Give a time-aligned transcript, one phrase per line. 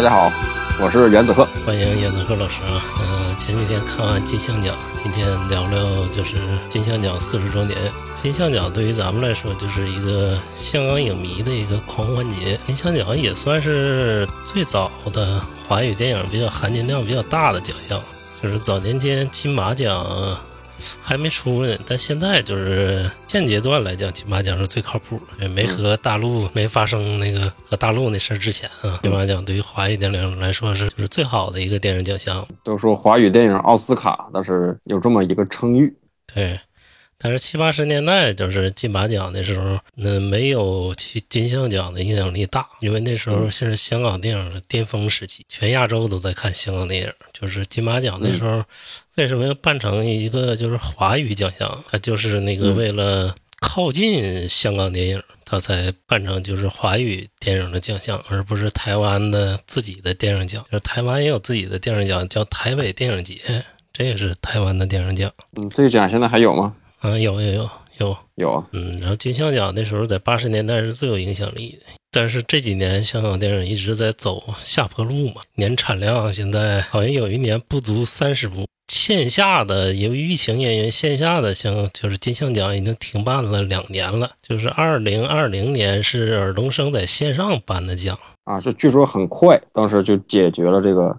[0.00, 0.32] 大家好，
[0.80, 1.46] 我是袁子鹤。
[1.66, 2.82] 欢迎袁子鹤老师啊。
[3.02, 6.38] 嗯、前几天看完金像奖，今天聊聊就是
[6.70, 7.76] 金像奖四十周年。
[8.14, 12.58] 金像奖对于咱们来说，就是一个香港影迷的一个狂欢节。
[12.64, 18.00] 金像奖也算是最早的华语电影比较含金量比较大的奖项，
[18.42, 20.02] 就是早年间金马奖。
[21.02, 25.42] 还没出呢，但现在就是现阶段来讲，金马奖是最靠谱的。
[25.42, 32.46] 也没和大陆没发生那个和大陆那事儿之前啊，金马奖对于华语电影来说是就是最好的一个电影奖项。
[32.64, 35.94] 都说华语电影奥斯卡，但是有这么一个称誉。
[36.32, 36.58] 对，
[37.22, 47.12] 但是七八十年代就是金马奖的时候，那没有金金像奖的影响力大，因为那时候是香港电影的巅峰时期，全亚洲都在看香港电影。
[47.32, 48.64] 就是金马奖那时候，
[49.16, 51.84] 为什么要办成一个就是华语奖项？
[51.90, 60.64] 它就是那个为了靠近香港电影，它才办成就是华语电影的奖项，而不是台湾的自己的电影奖。
[60.70, 65.30] 就是台湾也有自己的电影奖，叫台北电影节，这也是台湾的电影奖。
[65.56, 66.74] 嗯，这个奖现在还有吗？
[67.02, 68.66] 嗯，有有有有有啊。
[68.72, 71.86] 嗯，然后金像奖那时候在八十年代是最有影响力的。
[72.12, 78.66] 但是这几年香港电影一直在走下坡路嘛，年产量现在好像有一年不足三十部。
[78.92, 84.32] 线下的由于疫情原因，线下的像就是金像奖已经停办了两年了。
[84.42, 91.16] 就是二零二零年是尔冬升在线上颁的奖啊，是据说很快，当时就解决了这个，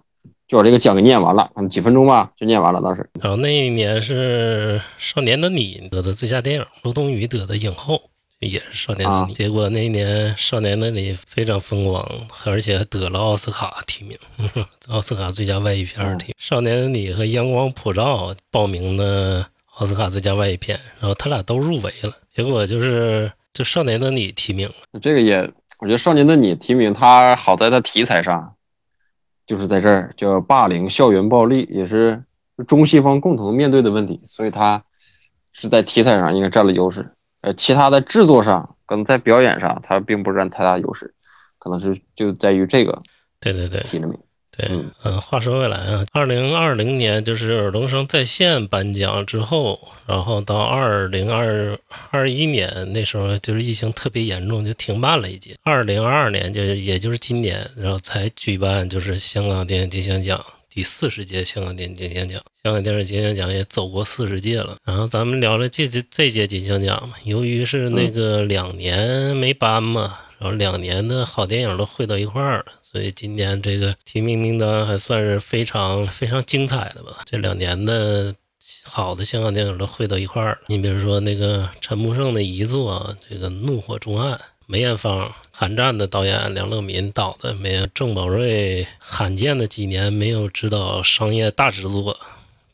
[0.52, 2.82] 就把这个奖给念完了，几分钟吧就念完了。
[2.82, 8.02] 当时，然后那一年是《少年的你》得的最佳电影，周冬雨得的影后。
[8.40, 12.04] 也是少年的你，结果那一年少年的你非常风光，
[12.44, 14.18] 而且还得了奥斯卡提名，
[14.90, 16.34] 奥斯卡最佳外语片提。
[16.40, 19.46] 少年的你和阳光普照报名的
[19.76, 25.00] 奥斯卡最佳外语片，然后他俩都入围了，结果就是就少年的你提名了。
[25.00, 25.38] 这个也，
[25.78, 28.56] 我觉得少年的你提名他好在他题材上，
[29.52, 32.24] 就是在这儿叫霸凌、校园暴力，也是
[32.66, 34.82] 中西方共同面对的问题，所以它
[35.52, 37.06] 是在题材上应该占了优势。
[37.42, 41.14] 呃，其他的制作上可能在表演上，它并不占太大优势，
[41.60, 42.98] 可能是就在于这个。
[43.42, 44.18] 对对对，提了名。
[44.56, 44.70] 对，
[45.04, 51.78] 嗯，话说回来啊，二零二零年就是尔冬升在线颁奖之后，然后到二零二
[52.10, 55.56] 二一年那时候就是疫情特别严重，就停办了一届。
[55.64, 60.44] 二零二二年就也就是今年，然后才举办就是香港电影金像奖。
[60.74, 64.78] 第四十届香港电影金像奖，香港电影金像奖也走过四十届了。
[64.86, 77.22] 然后咱们聊聊这届这届金像奖嘛，由于是那个两年没颁嘛，然后两年的好电影都汇到一块儿了，所以今年这个提名名单还算是非常非常精彩的吧。
[77.26, 78.36] 这两年的
[78.84, 80.60] 好的香港电影都汇到一块儿了。
[80.68, 84.34] 你比如说那个陈木胜的遗作，这个《怒火中案》。
[84.68, 92.18] 梅艳芳、寒战的导演梁乐民导的，没有郑宝瑞罕见的几年没有执导商业大制作，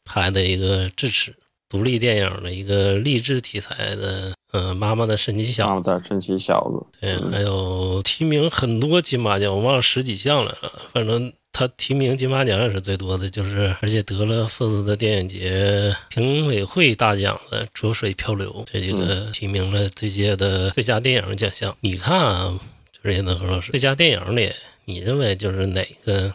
[0.06, 1.34] 拍的一个智齿
[1.68, 11.34] 独立电影的一个励志题材的，嗯，妈妈的神奇小子，妈妈的神奇小子，对，还有提名很多金马奖，我忘了十几项来了，反正。
[11.54, 21.76] 他提名金马奖也是最多的，就是而且得了福斯的电影节评委会大奖的《浊水漂流》这几个提名了这届的最佳电影奖项。
[21.80, 22.60] 你看啊，
[22.92, 24.52] 就是叶德和老师，最佳电影里，
[24.86, 26.32] 你认为就是哪个？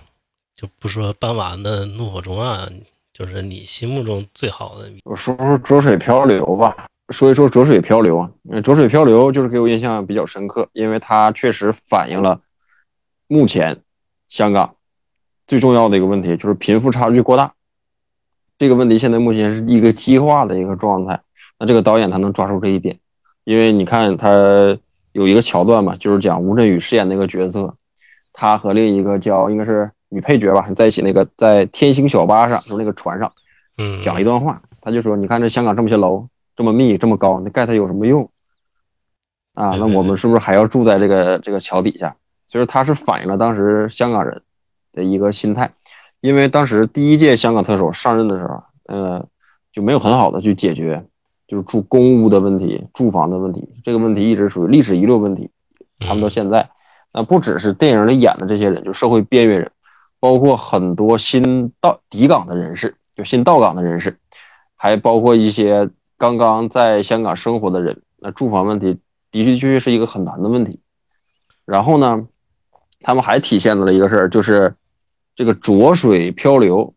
[0.57, 2.67] 就不说颁完的《怒火中案》，
[3.13, 4.91] 就是你心目中最好的。
[5.05, 8.31] 我说说《浊水漂流》吧，说一说《浊水漂流》啊，
[8.63, 12.41] 《浊水漂流》就是给我印象比较深刻，因为它确实反映了
[13.29, 13.79] 目前
[14.29, 14.75] 香港。
[15.47, 17.53] 最重要的一个问题就是贫富差距过大，
[18.59, 21.21] 这个问题现在目前是一个激化的一个状态。
[21.59, 22.99] 那这个导演他能抓住这一点，
[23.45, 24.31] 因为你看他
[25.13, 27.75] 有一个桥段嘛，就是讲吴镇宇饰演那个角色，
[28.33, 33.31] 他和另一个叫应该是女配角吧，在一起那个在天星小巴上，就是那个船上，
[33.79, 36.27] 嗯，讲一段话，他就说：“你看这香港这么些楼，
[36.57, 38.29] 这么密，这么高，那盖它有什么用？
[39.55, 42.17] 啊，那我们是不是还要住在这个这个桥底下？”
[42.49, 44.43] 所以他是反映了当时香港人。
[44.95, 45.73] 的一个心态，
[46.21, 49.27] 因为当时第一届香港特首上任的时候，呃，
[49.73, 51.03] 就没有很好的去解决，
[51.49, 55.49] 就是住公屋的问题、住房的问题，这个问题一直属于历史遗留问题。
[56.01, 56.69] 他们到现在，
[57.11, 59.71] 那不只是电影里演的这些人，就社会边缘人，
[60.21, 64.15] 包括很多新到抵港的人士，就新到港的人士，
[64.77, 65.89] 还包括一些
[66.23, 69.01] 刚刚在香港生活的人，那住房问题的
[69.33, 70.79] 的确确是一个很难的问题。
[71.65, 72.29] 然后呢，
[73.01, 74.73] 他们还体现了一个事儿，就是。
[75.35, 76.93] 这个浊水漂流，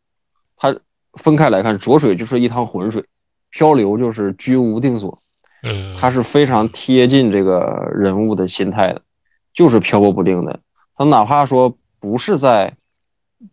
[0.57, 0.75] 它
[1.13, 3.01] 分开来看，浊水就是一滩浑水，
[3.49, 5.17] 漂流就是居无定所。
[5.63, 9.01] 嗯，它是非常贴近这个人物的心态的，
[9.53, 10.59] 就是漂泊不定的。
[10.97, 12.75] 他哪怕说不是在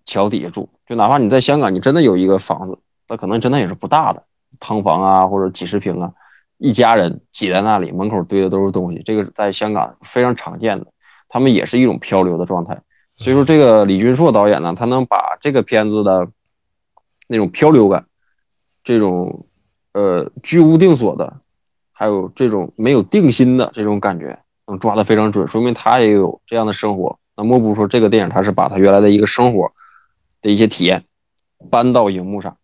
[0.05, 2.77] 桥底下住，就哪怕你在香港，你真的有一个房子，
[3.09, 4.25] 那可能真的也是不大的
[4.63, 6.13] 汤房啊，或者几十平啊，
[6.59, 10.87] 一家人挤在那里，门口堆的都是东西，这个在香港非常常见的。
[11.29, 12.81] 他们也是一种漂流的状态。
[13.17, 16.29] 所以说，这个李军硕导演呢，他能把这个片子的
[17.27, 18.07] 那种漂流感，
[18.85, 19.47] 这种
[19.95, 21.41] 呃居无定所的，
[21.91, 24.39] 还有这种没有定心的这种感觉，
[24.69, 27.19] 能抓得非常准，说明他也有这样的生活。
[27.37, 29.71] 那莫不说，这个电影他是把他原来的一个生活
[30.41, 31.03] 的一些体验
[31.71, 32.57] 搬到荧幕上，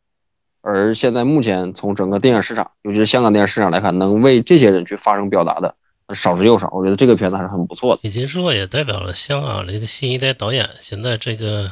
[0.60, 5.74] 而现在目前从整个电影市场，尤其是香港电影市场来看，能为这些人去发声表达的。
[6.14, 8.00] 少之又少，我觉得这个片子还是很不错的。
[8.02, 11.70] 李金硕也代表了香港的这个新一代导演，现在这个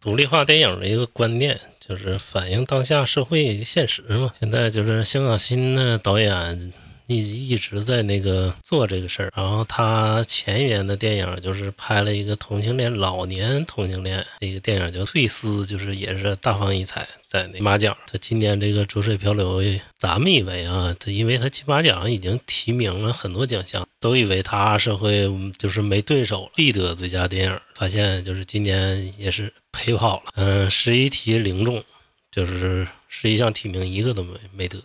[0.00, 4.32] 独立化电影的一个观念，就是反映当下社会现实嘛。
[4.40, 6.72] 现在就是香港新的导演。
[7.08, 17.96] 一一直在那个做这个事儿，然后他前一年的电影就是拍了一个同性恋老年同性恋一个电影叫《翠丝》，就是也是大放异彩，在那马奖。
[18.06, 19.62] 他今年这个《浊水漂流》，
[19.96, 27.60] 咱们以为啊，他因为他金马奖已经提名了很多奖项，都以为他社会就是没对手，必得最佳电影。
[27.74, 31.82] 发现就是今年也是陪跑了，嗯，十一题零中，
[32.30, 34.82] 就是十一项提名一个都没没得。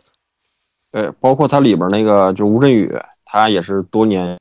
[0.94, 2.88] 对，包括它里边那个，就吴镇宇，
[3.26, 4.38] 他也是多年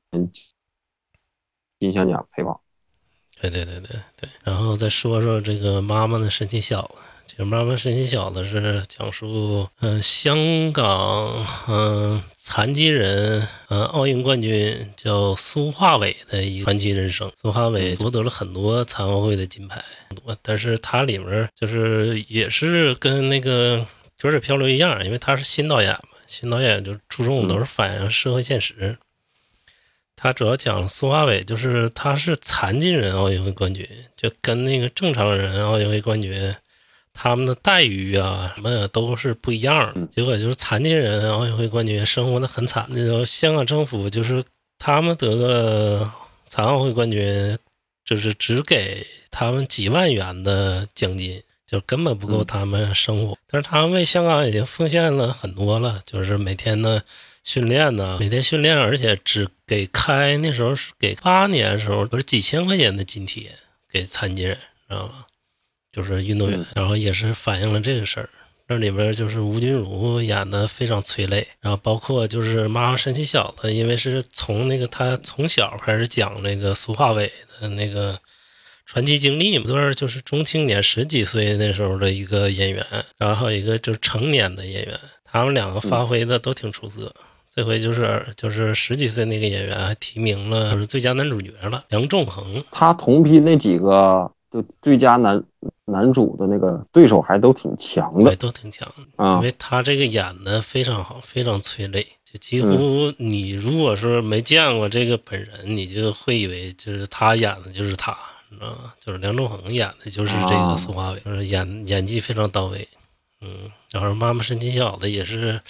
[1.80, 2.60] 金像奖陪跑。
[3.40, 6.94] 对对对对对，然后再说说这个妈妈的神奇小子。
[7.26, 10.36] 这个妈妈神奇小子是讲述，嗯，香
[10.74, 17.32] 港，嗯，残疾人，嗯，奥运冠军叫苏化伟的一个传奇人生。
[17.40, 19.82] 苏化伟夺得了很多残奥会的金牌，
[20.42, 23.78] 但是他里面就是也是跟那个
[24.18, 25.98] 《浊水漂流》一样，因为他是新导演。
[26.32, 28.96] 新导演就注重都是反映社会现实，
[30.16, 33.86] 他主要讲苏华伟，就是他是残疾人奥运会冠军，
[34.16, 36.56] 就跟那个正常人奥运会冠军，
[37.12, 40.08] 他们的待遇啊什么都是不一样。
[40.08, 44.42] 结果就是残疾人奥运会冠军生活的很惨，那个香港政府就是
[44.78, 46.10] 他们得个
[46.46, 47.58] 残奥会冠军，
[48.06, 51.42] 就是只给他们几万元的奖金。
[51.72, 57.02] 就根本不够他们生活，但是他们为香港已经奉献了很多了，就是每天的
[57.42, 63.52] 训练呢，每天训练，而且只给开那时候是给八年的时候，不是几千块钱的津贴
[63.90, 65.24] 给残疾人，知道吗？
[65.90, 68.28] 就是运动员，然后也是反映了这个事儿。
[68.68, 78.20] 这里边就是吴君如演的非常催泪，然后包括就是《妈妈神奇小子》，因为是从那个他从小开始讲那个苏化伟的那个。
[78.84, 82.84] 传奇经历嘛，都是就是中青年十几岁那时候的一个演员，
[83.16, 87.12] 然后一个就是成年的演员，他们两个发挥的都挺出色。
[87.54, 92.64] 这回就是就是十几岁那个演员还提名了就是最佳男主角了，梁仲恒。
[92.70, 95.42] 他同批那几个就最佳男
[95.84, 108.16] 男主的那个对手还都挺强的，都挺强啊，因为他这个演的非常好，非常催泪，就几乎你如果说没见过这个本人，你就会以为就是他演的就是他。
[108.60, 112.88] 啊，就是梁仲恒演的，就是这个苏华伟，就是演演技非常到位。
[113.40, 115.60] 嗯，然后《妈妈神奇小子》也是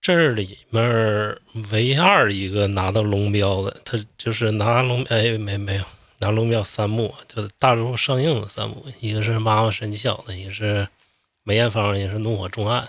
[0.00, 1.38] 这里面
[1.70, 5.84] 唯二一个拿到龙标的，他就是拿龙哎没没有
[6.20, 10.88] 拿龙标三部，就是大陆上映的三部，一个是《妈妈神奇小子》，一个是
[11.42, 12.82] 梅艳芳，也是《怒火重案》，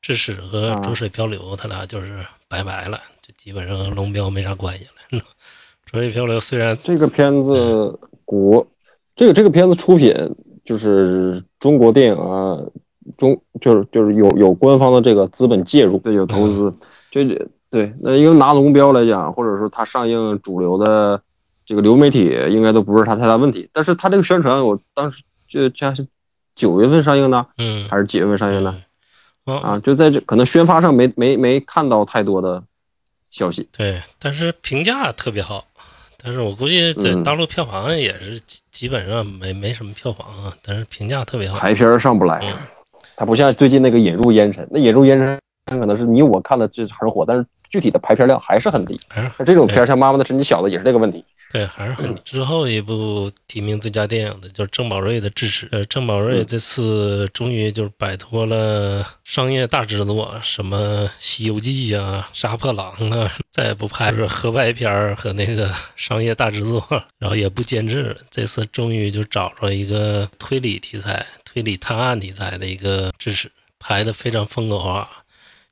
[0.00, 5.18] 致使和《浊水漂流》，他俩就是拜拜了，就基本上和龙标没啥关系了。
[5.90, 7.98] 《浊水漂流》虽然这个片子。
[8.28, 8.66] 国，
[9.16, 10.14] 这个这个片子出品
[10.62, 12.60] 就是中国电影啊，
[13.16, 16.70] 中就是就是有有官方的这个资本介入，对，有投资，
[17.10, 17.22] 就
[17.70, 17.90] 对。
[18.02, 21.18] 那因为拿龙标来讲，或者说它上映主流的
[21.64, 23.66] 这个流媒体，应该都不是它太大问题。
[23.72, 26.06] 但是它这个宣传，我当时就像是
[26.54, 28.74] 九月份上映的，嗯，还是几月份上映的？
[29.46, 32.62] 啊，就在这可能宣发上没没没看到太多的
[33.30, 33.66] 消息。
[33.74, 35.64] 对，但是评价特别好。
[36.28, 41.58] 但是我估计在大陆票房也是基基本上没没什么票房啊，但是评价特别好。
[41.58, 42.52] 排片上不来，
[43.16, 45.40] 它不像最近那个《引入烟尘》，那《引入烟尘》
[45.80, 49.00] 可能是你我看的这很火，但是具体的排片量还是很低。
[49.38, 51.24] 那这种片像《妈妈的神奇小子》也是这个问题。
[51.50, 55.66] 对，还是很之后一部提名最佳电影的，就是郑宝瑞的《智齿》。
[55.72, 66.86] 呃，郑宝瑞这次终于就是摆脱了商业大制作，什么《西游记》啊、《杀破狼》啊，再也不拍是合拍片和那个商业大制作，
[67.18, 68.14] 然后也不监制。
[68.30, 75.08] 这次终于就找着一个推理题材、推理探案题材的一个《智齿》，拍的非常风格化。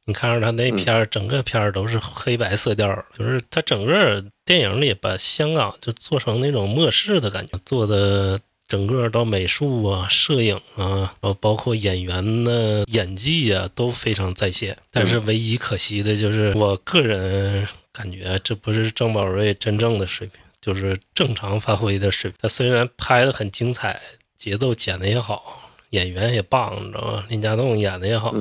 [0.06, 14.78] 你看着他那片儿，整个片儿都是黑白色调，就是他整个电影里把香港就做成那种末世的感觉，做的整个到美术啊、摄影啊，包包括演员的演技啊，都非常在线。
[14.92, 22.38] 但是唯一可惜的就是，我个人感觉这不是郑宝瑞真正的水平，就是正常发挥的水平。
[22.40, 24.00] 他虽然拍的很精彩，
[24.38, 27.24] 节奏剪的也好，演员也棒，你知道吗？
[27.28, 28.32] 林家栋演的也好。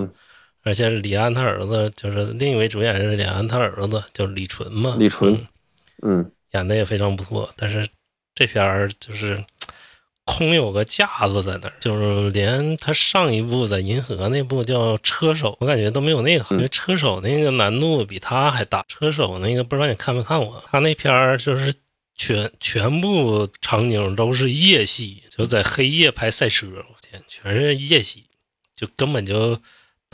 [0.65, 4.95] 而且李安他儿子就是另一位主演是李安他儿子，叫李纯嘛。
[4.97, 5.45] 李纯，
[6.01, 7.53] 嗯，演的也非常不错。
[7.55, 7.87] 但是
[8.33, 9.45] 这片儿就是
[10.23, 16.55] 空有个架子在那儿，就是连他上一部在银河那部叫《车手》，我感觉都没有那个好。
[16.55, 20.63] 因为《车手》那个难度比他还大，《车手》那个不知道你看没看过？
[20.65, 21.71] 他那片儿就是
[22.15, 28.23] 全全部场景都是夜戏，就在黑夜拍赛车，我天，全是夜戏，
[28.75, 29.59] 就根本就。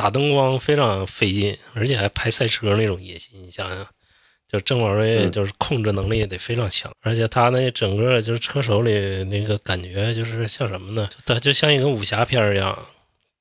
[0.02, 3.40] 打灯光非常费劲，而且还拍赛车那种野心。
[3.40, 3.86] 你想想，
[4.48, 11.08] 就郑宝瑞就是控制能力也得非常强，而且他那整个就是车手里那个感觉就是像什么呢？
[11.24, 12.76] 他就像一个武侠片一样，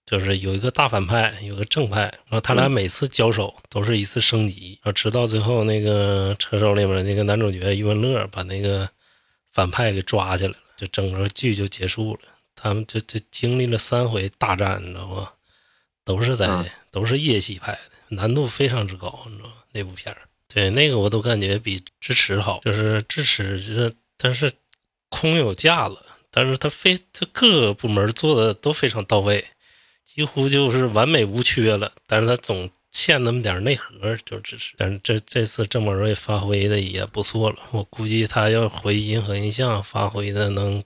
[0.04, 8.86] 就是有一个大反派，有个正派，然后他俩每次交手都是一次升级，直到最后那个车手里面那个男主角余文乐把那个
[9.50, 12.20] 反派给抓起来了，就整个剧就结束了。
[12.54, 15.30] 他们就就经历了三回大战，你知道吗？
[16.04, 19.54] 都是在都是夜戏拍的，难度非常之高，你知道吗？
[19.72, 24.52] 那部片儿，对那个我都感觉比智齿好，就是智齿，就是但是
[25.08, 25.96] 空有架子，
[26.30, 29.44] 但是它非它各个部门做的都非常到位，
[30.04, 31.92] 几乎就是完美无缺了。
[32.06, 34.74] 但是它总欠那么点内核，就智齿。
[34.76, 40.82] 但是这这次郑宝瑞发挥的也不错了，我估计他要回银河映像发挥的能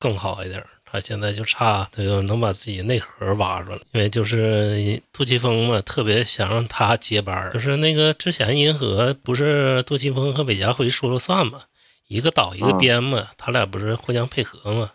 [0.00, 0.64] 更好一点。
[0.92, 11.62] 他现在就差这个能把自己内核挖出来，因为就是杜琪峰嘛，特别想让他接班就是那个之前银河不是杜琪峰和韦家辉说了算嘛，
[12.08, 14.90] 一个导一个编嘛，他俩不是互相配合嘛。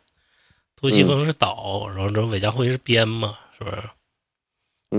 [0.76, 3.82] 杜琪峰是导，然后这韦家辉是编嘛，是不是？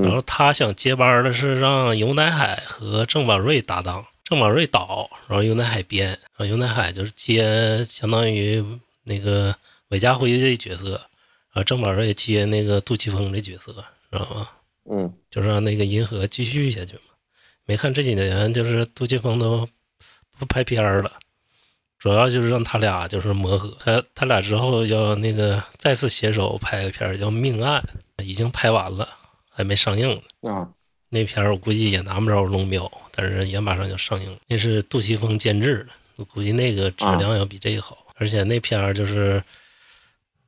[0.02, 8.64] 然后他想接班的是让尤乃海和郑宝瑞搭档，郑宝瑞导，然后尤乃海编，然后尤乃海就是接相当于
[9.04, 9.54] 那个。
[9.88, 11.00] 韦家辉这角色，
[11.50, 13.72] 啊，郑宝瑞接那个杜琪峰这角色，
[14.10, 14.48] 知道吗？
[14.90, 17.02] 嗯，就让那个银河继续下去嘛。
[17.64, 19.68] 没看这几年，就是杜琪峰都
[20.38, 21.12] 不拍片儿了，
[21.98, 23.76] 主要就是让他俩就是磨合。
[23.80, 27.80] 他他俩之后要那个再次携手拍个片儿叫《命案》，
[28.24, 29.08] 已经拍完了，
[29.48, 30.08] 还没上映
[30.40, 30.50] 呢。
[30.50, 30.68] 啊，
[31.08, 34.38] 那片儿我估计也拿不着龙标，但是也马上就上映了。
[34.48, 39.40] 那是杜琪峰监制的，我估计那个质量要比这个好，而且那片儿就是。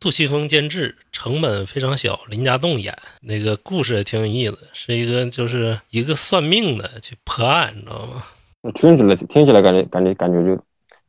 [0.00, 8.22] 杜琪峰监制，成本非常小，林家栋演那个故事也挺有意思，是一个就是一个算命的去破案，你知道吗？
[8.74, 10.62] 听起来听起来感觉感觉感觉就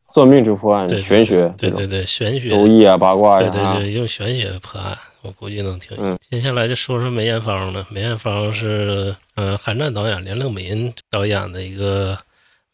[0.06, 5.96] 算命就破案，玄学，对对对，玄学，周易啊，八卦呀，对对对，用玄学破案，我估计能听。
[6.00, 7.88] 嗯，接下来就说说梅艳芳了。
[7.92, 12.18] 梅艳芳是呃，韩战导演梁乐民导演的一个。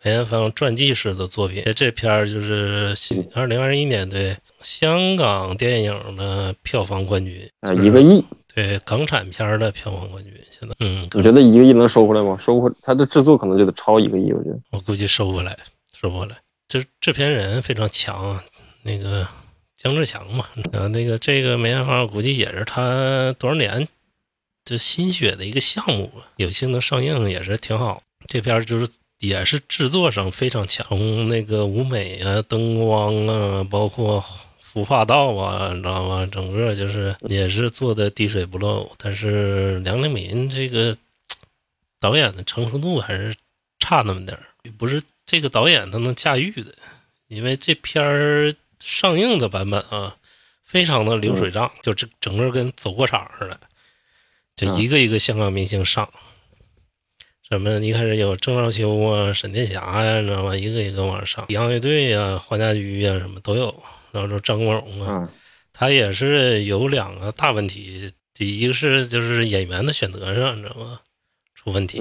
[0.06, 2.96] 梅艳芳传记式的作品，这片儿就是
[3.34, 10.32] 二零二一年对香港电影的票房冠军啊，一个亿，对港产片的票房冠军。
[10.52, 12.38] 现在，嗯，我觉得一个亿能收回来吗？
[12.40, 14.60] 收回他的制作可能就得超一个亿，我觉得。
[14.70, 15.58] 我估计收回来，
[16.00, 16.36] 收回来。
[16.68, 18.40] 这制片人非常强，
[18.84, 19.28] 那个
[19.76, 23.88] 姜志强嘛，啊，那个这个梅艳芳估计也是他多少年
[24.66, 28.04] 就心血的一个项目吧，有幸能上映也是挺好。
[28.28, 28.88] 这片儿就是。
[29.20, 34.24] 也是制作上非常强，从那个舞美啊、灯光啊，包括
[34.60, 36.28] 服化道啊，你知道吗？
[36.32, 38.92] 整个就是也是做的滴水不漏。
[38.98, 40.96] 但是梁立民这个
[42.00, 43.34] 导演的成熟度还是
[43.80, 44.44] 差那么点儿，
[44.78, 46.74] 不是这个导演他能驾驭的。
[47.28, 50.18] 因为这片儿上映的版本啊，
[50.64, 53.60] 非常的流水账，就整整个跟走过场似的，
[54.56, 56.08] 就一个一个香港明星上。
[57.48, 57.70] 什么？
[57.80, 60.56] 一开始有郑少秋啊、沈殿霞呀，你知道吗？
[60.56, 63.72] 一个一个往上，洋乐队呀、黄家驹呀，什么都有。
[64.12, 65.30] 然后说张国荣啊，
[65.72, 71.00] 他也是有两个大问题，第一个是就是演员的选择上，你知道吗？
[71.54, 72.00] 出问题。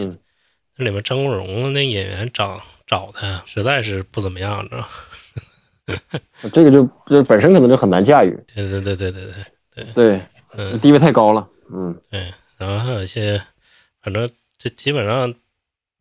[0.77, 4.89] 那里面张国荣那演员找找他实在是不怎么样，你知道。
[6.55, 8.31] 这个就就本身可能就很难驾驭。
[8.55, 9.23] 对对对对对
[9.75, 10.21] 对对对，
[10.57, 11.47] 嗯，地位太高了。
[11.71, 12.33] 嗯，对。
[12.57, 13.43] 然后还有一些，
[14.01, 14.27] 反正。
[14.65, 15.35] 这基本上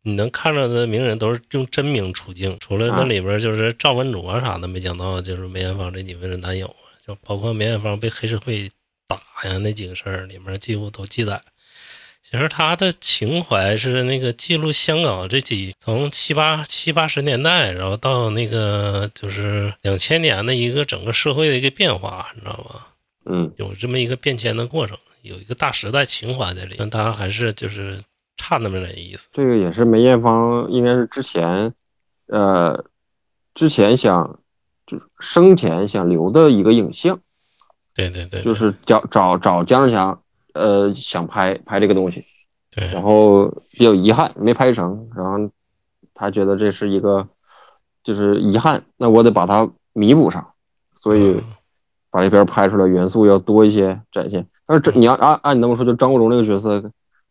[0.04, 6.74] 你能看着的名人都是用真名出镜，除了那里边就是赵文卓啥的没想到，就是梅艳芳这几位的男友，
[7.06, 8.70] 就包括梅艳芳被黑社会
[9.06, 9.16] 打
[9.46, 11.42] 呀那几个事儿里面几乎都记载。
[12.22, 22.88] 其实他的情怀是那个记录香港这几从七八七八十年代，然后到那个就是两千年的一个整个社会的一个变化，你知道吧？
[23.26, 28.00] 嗯，有这么一个变迁的过程，有一个大时代情怀在里，但他还是就是
[28.36, 29.28] 差那么点意思。
[29.32, 31.72] 这个也是梅艳芳应该是之前，
[32.26, 32.84] 呃，
[33.54, 34.38] 之前想
[34.86, 37.18] 就生前想留的一个影像，
[37.94, 40.20] 对对对，就是找找找姜志强，
[40.54, 42.24] 呃，想拍拍这个东西，
[42.70, 45.50] 对，然后比较遗憾没拍成，然后
[46.12, 47.26] 他觉得这是一个
[48.02, 50.46] 就是遗憾，那我得把它弥补上，
[50.94, 51.34] 所以。
[51.34, 51.42] 嗯
[52.14, 56.80] 把这片拍出来元素要多一些展现，但是这你要按按你那么说，就张国荣这个角色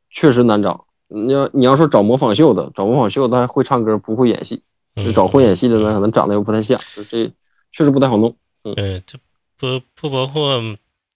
[0.09, 0.85] 确实难找。
[1.13, 4.63] 你要你要说找模仿秀的，找模仿秀的还会唱歌不会演戏，
[4.95, 7.31] 就找会演戏的呢，可能长得又不太像，就这
[7.71, 8.35] 确实不太好弄。
[8.63, 9.19] 嗯，对，就
[9.57, 10.59] 不不包括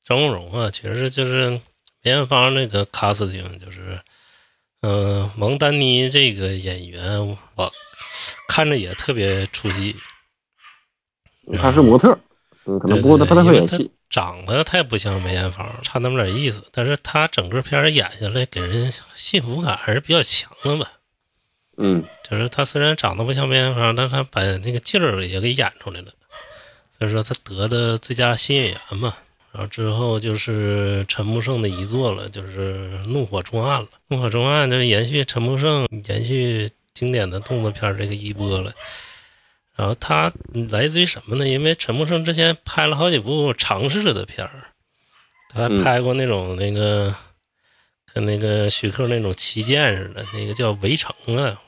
[0.03, 1.49] 张国荣啊，其实就是
[2.03, 3.99] 梅艳芳那个卡斯汀，就是
[4.81, 7.71] 嗯，蒙丹妮这个演员，我
[8.47, 9.95] 看着也特别出戏。
[11.59, 12.17] 他是模特。
[12.65, 16.63] 嗯，可能不过他不太会演戏，长得太不像梅艳芳，差那么点意思。
[16.71, 20.91] 但是他整个片演下来，给人幸福感还是比较强的吧。
[21.77, 26.07] 嗯，就是他虽然长得不像梅艳芳，但他把那个劲儿也给演出来了。
[26.97, 29.15] 所以说他得的最佳新演员嘛。
[29.53, 33.87] 然后之后就是陈木胜的遗作了，就是《怒火重案》了。
[34.07, 38.71] 《怒火重案》就是延续陈木胜延续经典的动作片这个衣钵了。
[39.77, 40.31] 然后他
[40.71, 41.47] 来自于什么呢？
[41.47, 44.73] 因为陈木胜之前拍了好几部尝试的片儿，
[45.49, 47.13] 他还拍过那种那个
[48.11, 51.61] 跟那个徐克那种旗舰似的，那个叫《围城》啊，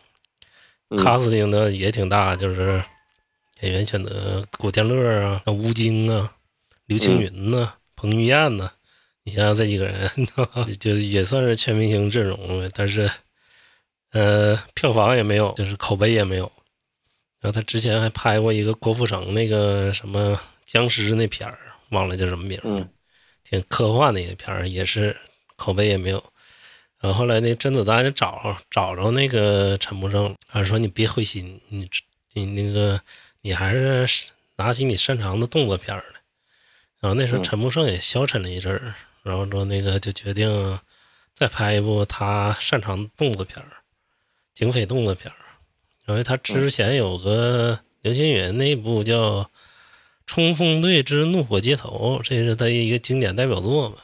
[0.97, 2.83] 卡斯汀的也挺大，就是
[3.61, 6.33] 演员选择古天乐啊、吴京啊、
[6.87, 8.71] 刘青云呐、彭于晏呐，
[9.23, 10.09] 你想想这几个人，
[10.79, 13.07] 就也算是全明星阵容了，但是
[14.13, 16.51] 呃，票房也没有，就是口碑也没有。
[17.39, 21.57] 然后他之前还拍过一个郭富城那个什么僵尸那片儿，
[21.89, 22.87] 忘了叫什么名了，
[23.43, 25.15] 挺科幻的一个片儿，也是
[25.55, 26.23] 口碑也没有。
[26.99, 31.89] 然后后来那甄子丹就找找着那个陈木胜，他说：“你别灰心，你
[32.33, 33.01] 你那个
[33.39, 34.05] 你还是
[34.57, 36.19] 拿起你擅长的动作片儿来。”
[36.99, 40.77] 然后那时候陈木胜也消沉了一阵儿，然后说那个就决定
[41.33, 43.71] 再拍一部他擅长的动作片儿，
[44.53, 45.37] 警匪动作片儿。
[46.09, 49.41] 因为他之前有个刘青云那部叫
[50.25, 53.95] 《冲锋队之怒火街头》，这是他一个经典代表作嘛，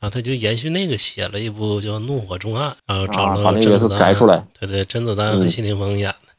[0.00, 3.98] 然后他就延续那个写了一部叫《怒火重案》，然后找了甄子丹，
[4.58, 6.32] 对对，甄子丹和谢霆锋演的，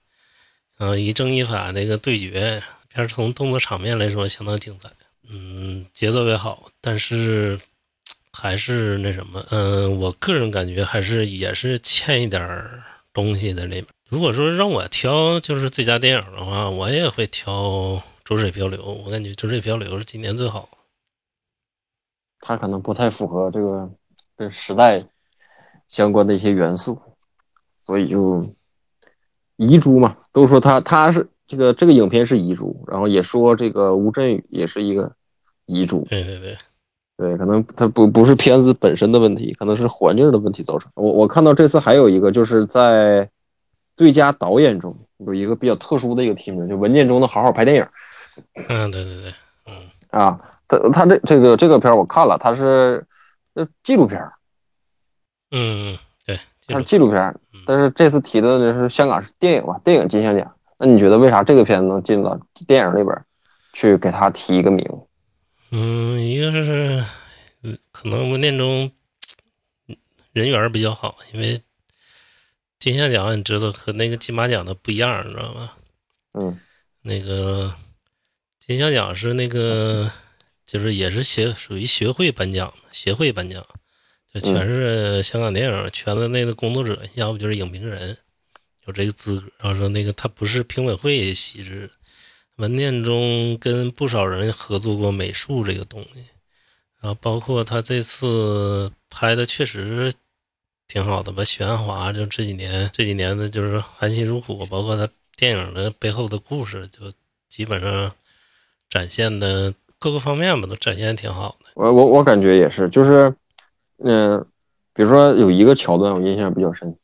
[0.78, 4.90] 然后一正一反这个对决，片从动作场面来说相当精彩，
[5.30, 7.60] 嗯，节奏也好，但是
[8.34, 12.42] 还是那什么，嗯，我个人感觉还是也是欠一点
[13.14, 13.86] 东西在里面。
[14.10, 17.54] 如果说让我挑就是最佳电影的话，我也会挑
[18.24, 18.82] 《浊水漂流》。
[18.84, 20.68] 我感觉《浊水漂流》是今年最好。
[22.40, 23.88] 它可能不太符合这个
[24.36, 25.06] 跟时代
[25.88, 27.00] 相关的一些元素，
[27.86, 28.52] 所以就
[29.58, 30.18] 遗珠嘛。
[30.32, 35.12] 都说他他是这个这个影片是遗珠，然后也说这个吴镇宇也是一个
[35.68, 36.04] 遗珠。
[36.10, 36.58] 对对对
[37.16, 40.92] 对，可能他不不是片子本身的问题，可能是环境的问题造成。
[40.96, 43.30] 我我看到这次还有一个就是在。
[44.00, 47.86] 最佳导演中有一个比较特殊的一个提名，就文件中的好好拍电影。
[48.70, 49.34] 嗯，对对对，
[49.66, 49.74] 嗯
[50.08, 53.06] 啊，他他这这个这个片我看了，他是
[53.56, 54.18] 呃纪录片。
[55.52, 57.36] 嗯，对，它是纪录片，
[57.66, 60.50] 但是这次提的呢是香港是电影吧，电影金像奖。
[60.78, 63.14] 那你觉得为啥这个片子能进到电影里边
[63.74, 64.88] 去给他提一个名？
[65.72, 67.04] 嗯，一个是
[67.92, 68.90] 可能文件中
[70.32, 71.62] 人缘比较好，因为。
[72.80, 75.74] 金像奖你知道和那个金马奖的不一样，你知道吗？
[76.32, 76.58] 嗯，
[77.02, 77.76] 那个
[78.58, 80.10] 金像奖是那个，
[80.66, 83.66] 就是也是协属于协会颁奖，协会颁奖，
[84.34, 88.18] 就全是香港电影圈子内的工作者，要不就是影评人
[88.86, 89.48] 有这个资格。
[89.58, 91.92] 然后说那个他不是评委会席制，
[92.56, 96.22] 文件中跟不少人合作过美术这个东西，
[97.02, 100.14] 然后包括他这次拍的确实。
[100.90, 101.44] 挺好的吧？
[101.44, 107.02] 许鞍华就这几年，这几年的就是含辛茹苦，包括他电影的背后的故事，就
[107.48, 108.12] 基本上
[108.90, 111.70] 展现的各个方面吧，都展现的挺好的。
[111.76, 113.32] 我我我感觉也是，就是，
[114.04, 114.44] 嗯，
[114.96, 116.98] 比如说有一个桥段我印象比较深，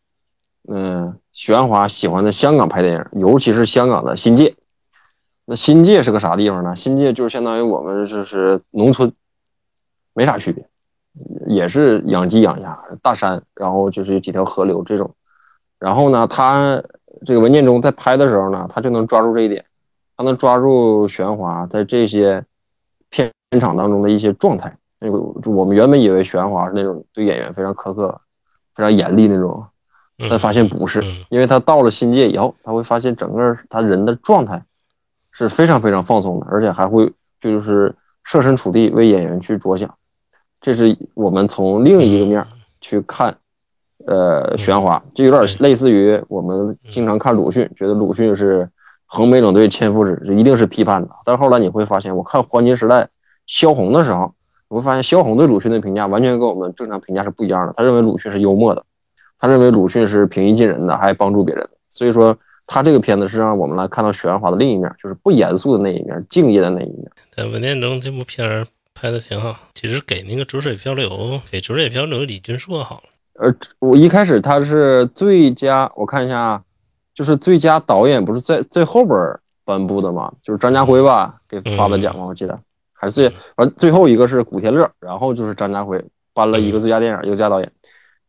[0.68, 4.56] 嗯，许鞍华喜欢在香港拍电影，尤其是香港的新界。
[5.46, 6.76] 那新界是个啥地方呢？
[6.76, 9.14] 新界就是相当于我们就是农村，
[10.16, 10.68] 没啥区别。
[11.48, 15.10] 也是养鸡养鸭，大山，然后就是有几条河流这种。
[15.80, 16.82] 然后呢，他
[17.26, 19.64] 这个文件中在拍的时候呢，他就能抓住这一点，
[20.18, 22.44] 他能抓住玄华在这些
[23.10, 24.76] 片场当中的一些状态。
[25.00, 25.20] 那个
[25.52, 28.20] 我们原本以为玄华是那种对演员非常苛刻、
[28.74, 29.64] 非常严厉那种，
[30.30, 34.64] 但发现不是，因为他到了新界以后，他会发现整个他人的状态
[35.32, 39.94] 是非常非常放松的，而且还会就是设身处地为演员去着想。
[40.66, 42.44] 这是我们从另一个面
[42.82, 43.38] 去看。
[44.08, 48.68] 呃，玄华就有点类似于我们经常看鲁迅，觉得鲁迅是
[49.06, 51.10] 横眉冷对千夫指，这一定是批判的。
[51.24, 53.02] 但后来你会发现，我看《黄金时代》
[53.48, 54.32] 萧红的时候，
[54.70, 57.74] 你会发现萧红对鲁迅的评价完全跟我们正常评价是不一样的。
[57.76, 58.84] 他认为鲁迅是幽默的，
[59.40, 61.72] 他认为鲁迅是平易近人的，还帮助别人的。
[61.90, 67.10] 所以说，他这个片子是让我们来看到玄华的另一面，就是不严肃的那一面，敬业的那一面。
[67.36, 71.10] 在文念中这部片儿拍的挺好，其实给那个《逐水漂流》
[71.52, 73.04] 给《逐水漂流》李军硕好了。
[73.34, 76.64] 呃，我一开始他是最佳，我看一下啊，
[77.14, 79.18] 就是最佳导演不是在最后边
[79.66, 80.32] 颁布的吗？
[80.42, 82.26] 就是张家辉吧给发的奖吗？
[82.26, 82.58] 我记得
[82.94, 86.02] 还是最完最后一个是古天乐，然后就是张家辉
[86.34, 87.70] 颁了一个最佳电影，一个最佳导演。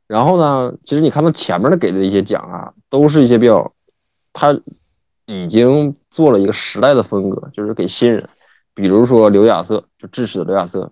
[0.09, 3.73] 然后呢，其实你看到前面的给的一些奖啊，都是一些比较，
[4.33, 4.53] 他
[5.27, 8.29] 已经做了一个时代的风格，就是给新人，
[8.77, 10.89] 比如说刘亚瑟，就智齿的刘亚瑟，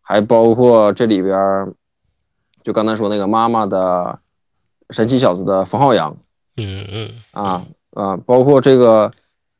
[0.00, 1.36] 还包括这里边。
[2.64, 4.18] 就刚才说那个妈妈的
[4.90, 6.14] 神奇小子的冯浩洋，
[6.58, 9.10] 嗯嗯啊啊，包括这个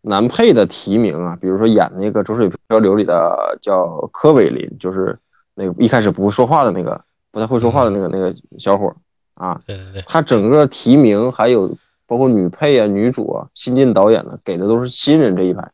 [0.02, 5.18] 男配的提名啊，比如说演那个《浊水漂流》里的叫柯伟林，就是
[5.54, 8.94] 那个一开始不会说话的那个，不太会说话的那个那个小伙
[9.34, 11.74] 啊，对对对，他整个提名还有
[12.06, 15.66] 包括女配啊、女主啊、新晋导演的，给的都是新人这一派，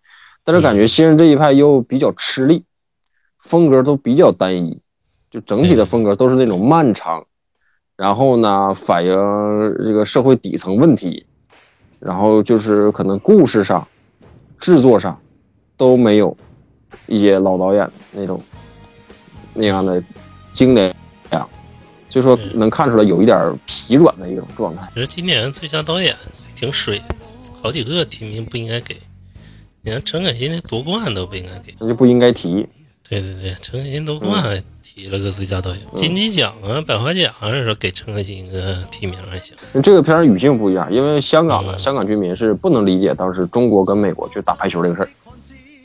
[0.44, 2.62] 但是感觉新人这一派又比较吃力，
[3.40, 4.78] 风格都比较单一。
[5.30, 7.26] 就整体的风格都是那种漫长，
[7.96, 9.12] 然后呢，反映
[9.78, 11.26] 这个社会底层问题，
[11.98, 13.84] 然后就是可能故事上、
[14.60, 15.20] 制作上
[15.76, 16.36] 都没有
[17.08, 18.40] 一些老导演那种
[19.54, 20.00] 那样的
[20.52, 20.94] 经典
[21.32, 21.44] 呀，
[22.08, 24.88] 所以说能看出来有一点疲软的一种状态。
[24.94, 26.14] 其实今年最佳导演
[26.54, 27.02] 挺水，
[27.60, 28.96] 好几个提名不应该给，
[29.86, 32.66] 你看陈可辛连夺冠都不应该给，那就不应该提。
[33.06, 34.62] 对对对，陈可辛夺冠。
[34.82, 39.54] 提了个最佳导演金鸡奖啊，百花奖，是说给陈可辛一个提名还行。
[39.82, 45.08] 这个片儿语境不一样，因为香港的香港居民是不能理解当时中国跟美国去打排球这个事儿，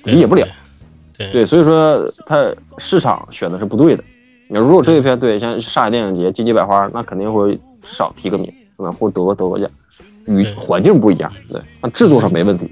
[0.03, 0.47] 理解不了。
[1.17, 4.03] 对对，所以说他市场选的是不对的。
[4.47, 9.69] 你如果这一片对，像上海电影节金鸡百花，那肯定会少提个名，或者得个得个奖。
[10.27, 12.69] 与环境不一样，对，那制作上没问题。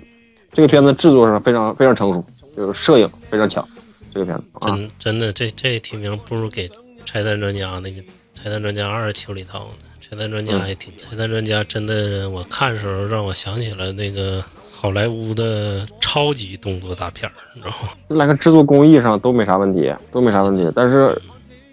[0.51, 2.23] 这个片子制作上非常非常成熟，
[2.55, 3.67] 就是摄影非常强。
[4.13, 6.67] 这个片子真真的，这这提名不如给
[7.05, 8.01] 《拆弹专家》那个
[8.33, 17.89] 《拆弹专家二》邱礼涛呢，《拆弹专家》也挺，《拆弹专家》真的，我看的时候让我想起了那个好莱坞的超级动作大片儿，你知道吗？
[18.07, 20.71] 来 看制作工艺上都没啥问题，都没啥问题。
[20.73, 21.19] 但是，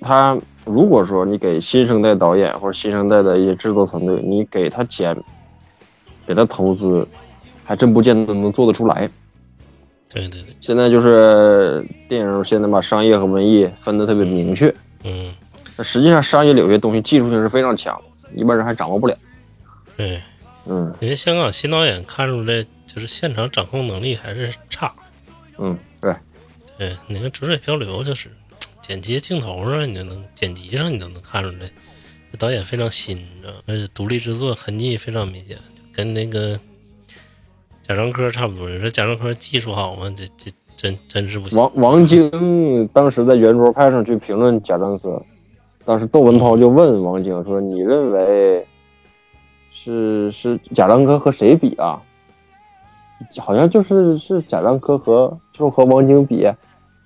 [0.00, 5.16] 他如果说你给新生代导演或者新生代的一些制作团队，你给他钱，
[6.26, 7.06] 给他投资，
[7.64, 9.10] 还真不见得能做得出来。
[10.08, 14.72] 对对对，现在就是电影，现在把商业和文艺分得特别明确。
[15.02, 15.34] 嗯，
[15.76, 18.00] 那实际上商业里有些东西技术性是非常强，
[18.32, 19.16] 一般人还掌握不了。
[19.96, 20.20] 对，
[20.66, 24.94] 嗯，因为香港新导演看出来就是现场掌控能力还是差。
[25.58, 26.14] 嗯，对，
[26.78, 28.30] 对，你看《逐水漂流》就是
[28.82, 31.68] 剪辑镜头上你就能剪辑上你都能看出来，
[32.30, 35.58] 这导演非常新，你知道而且独立制作痕迹非常明显，
[35.92, 36.56] 跟那个。
[37.86, 40.10] 贾樟柯差不多，你说贾樟柯技术好吗？
[40.16, 41.58] 这这真真是不行。
[41.58, 45.22] 王王晶当时在圆桌派上去评论贾樟柯，
[45.84, 48.66] 当时窦文涛就问王晶说：“你认为
[49.70, 52.00] 是是贾樟柯和谁比啊？
[53.38, 56.46] 好像就是是贾樟柯和就是和王晶比，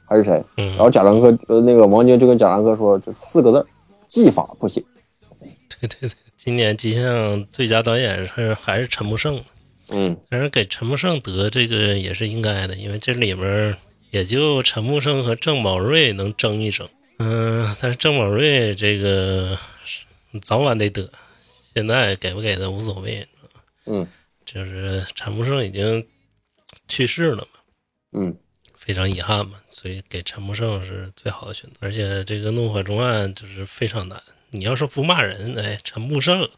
[0.06, 0.40] 还是谁？
[0.56, 3.66] 然后贾樟柯呃那个王晶就跟贾樟柯说这四个字：
[4.06, 4.84] 技法不行。
[5.80, 9.40] 对对对，今年金像最佳导演是还是陈木胜。
[9.90, 13.76] 嗯，但是给陈木胜得这个也是应该的，因为这里面
[14.10, 16.88] 也就陈木胜和郑宝瑞能争一争。
[17.18, 19.58] 嗯，但是郑宝瑞这个
[20.42, 21.10] 早晚得得，
[21.74, 23.26] 现在给不给他无所谓。
[23.86, 24.06] 嗯，
[24.44, 26.06] 就是陈木胜已经
[26.86, 27.60] 去世了嘛。
[28.12, 28.36] 嗯，
[28.76, 31.76] 非常遗憾嘛，所以给陈木胜是最好的选择。
[31.80, 36.48] 而且这个怒火中案就是非常难，你要说不骂人，哎，陈木胜。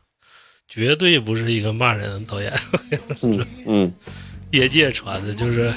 [0.72, 2.52] 绝对不是一个骂人的导演，
[3.22, 3.92] 嗯 嗯，
[4.52, 5.74] 业界传的，就是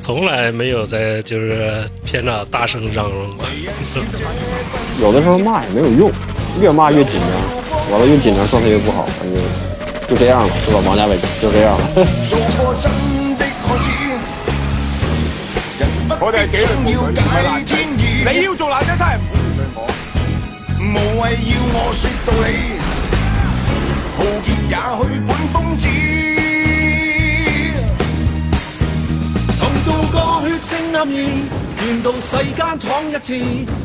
[0.00, 3.44] 从来没有在就是片场大声嚷嚷过。
[5.00, 6.12] 有的时候骂也没有用，
[6.60, 7.30] 越骂越紧张，
[7.90, 9.42] 完了越紧张状态越不好，反正
[10.08, 10.78] 就这样了，是吧？
[10.86, 11.84] 王家卫就这样了。
[16.24, 17.74] 我哋系纪律部队，唔系烂仔。
[18.32, 19.82] 你要做烂仔，真系唔好面对我。
[20.78, 22.48] 無謂要我說道理，
[24.16, 25.88] 浩杰也许本疯子。
[29.58, 30.16] 同做个
[30.48, 31.12] 血性男兒，
[31.84, 33.28] 願到世间闯一次，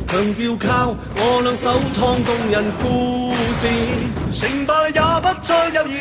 [0.08, 1.64] 强调靠我两手
[1.94, 3.62] 创动人故事，
[4.32, 5.96] 成败也不再猶豫，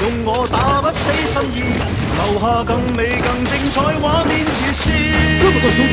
[0.00, 1.56] 用我打不死心意，
[2.16, 4.82] 留下更美更精彩画面傳説。
[5.40, 5.90] 這麼多兄弟，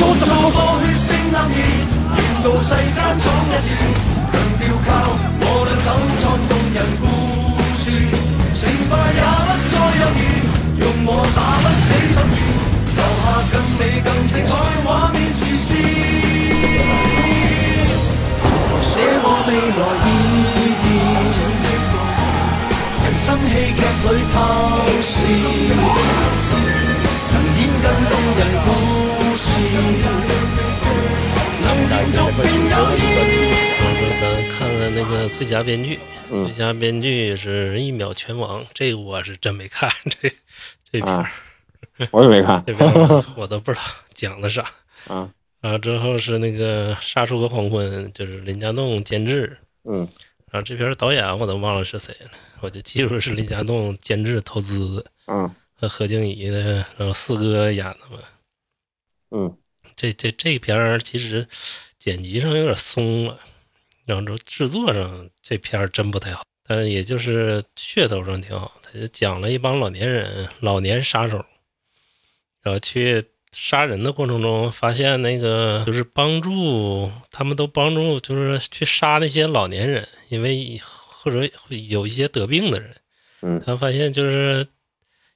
[0.00, 1.56] 我做个血性男兒。
[2.12, 3.68] 願到世间闯一次，
[4.32, 4.88] 强调靠
[5.40, 5.86] 我两手
[6.20, 7.02] 创动人故
[11.04, 12.38] 我打不死心意，
[12.96, 14.50] 留下更美更精彩
[14.84, 15.68] 画面傳説，
[18.80, 20.08] 寫我未来意
[20.82, 20.90] 義，
[23.04, 24.36] 人生戏剧里透
[25.02, 25.14] 视，
[27.32, 28.68] 能演更动人故
[29.36, 29.44] 事。
[34.20, 40.32] 咱看看那个最佳编剧，最佳编剧是一秒拳王，这个我是真没看，这
[40.84, 41.26] 这片
[42.10, 42.88] 我也没看， 这片
[43.36, 44.64] 我都不知道讲的啥。
[45.08, 45.30] 啊。
[45.60, 49.98] 然后之后是那个杀出个黄昏，就是林家栋监制，嗯，
[50.50, 58.18] 然后这片导演我都忘了是谁了，我就记住是林家栋监制投资，嗯，和何静怡的然后四哥演的嘛，
[59.30, 59.56] 嗯。
[60.02, 61.46] 这这这片儿其实
[61.96, 63.38] 剪辑上有点松了，
[64.04, 68.72] 然后制作上这片儿真不太好，但是也就是噱头上挺好。
[68.82, 71.36] 他就讲了一帮老年人，老年杀手，
[72.62, 82.96] 然后去杀人的过程中，发现那个就是帮助他们都帮助，就是去杀那些老年人，因为或者有一些得病的人，
[83.42, 84.66] 嗯，他发现就是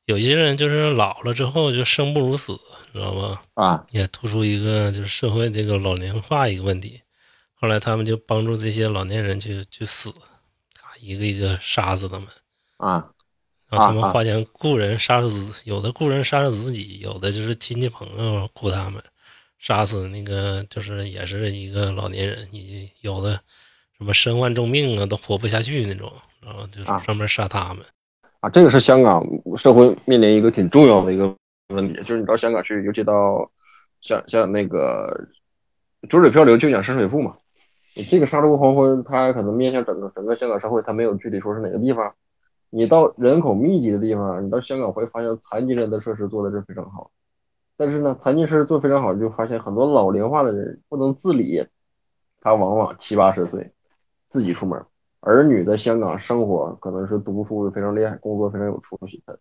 [0.07, 2.59] 有些人就是老了之后就生不如死。
[2.93, 3.43] 知道吧？
[3.53, 7.03] 啊，也突出一个就是社会这个老龄化一个问题。
[7.53, 12.27] 后来他们就帮助这些老年人去去死，啊，一个一个杀死他们。
[12.79, 13.07] 啊，
[13.69, 19.03] 然后他们花钱雇人杀死，有的雇人杀死自己，有的就是亲戚朋友雇他们
[19.59, 23.39] 杀死那个，就是也是一个老年人，你有的
[23.99, 27.85] 什么身患重病啊，都活不下去那种，然后就上面杀他们。
[28.41, 29.25] 啊，这个是香港
[29.57, 31.35] 社会面临一个挺重要的一个。
[31.75, 33.51] 问题就是你到香港去，尤其到
[34.01, 35.29] 像像那个
[36.09, 37.35] 《浊水漂流》就讲深水埗嘛。
[37.97, 42.15] 你这个《杀出个黄昏》，它可能面向整个整个香港社会，它没有具体说是哪个地方。
[42.71, 47.11] 你到人口密集的地方，你到香港会发现残疾人的设施做的是非常好。
[47.77, 51.67] 但是呢，残疾设施做非常好，就发现很多老龄化的人不能自理，
[52.41, 53.73] 他往往七八十岁
[54.29, 54.81] 自己出门，
[55.27, 59.37] 儿女在香港生活可能是读书非常厉害，工作非常有出息的。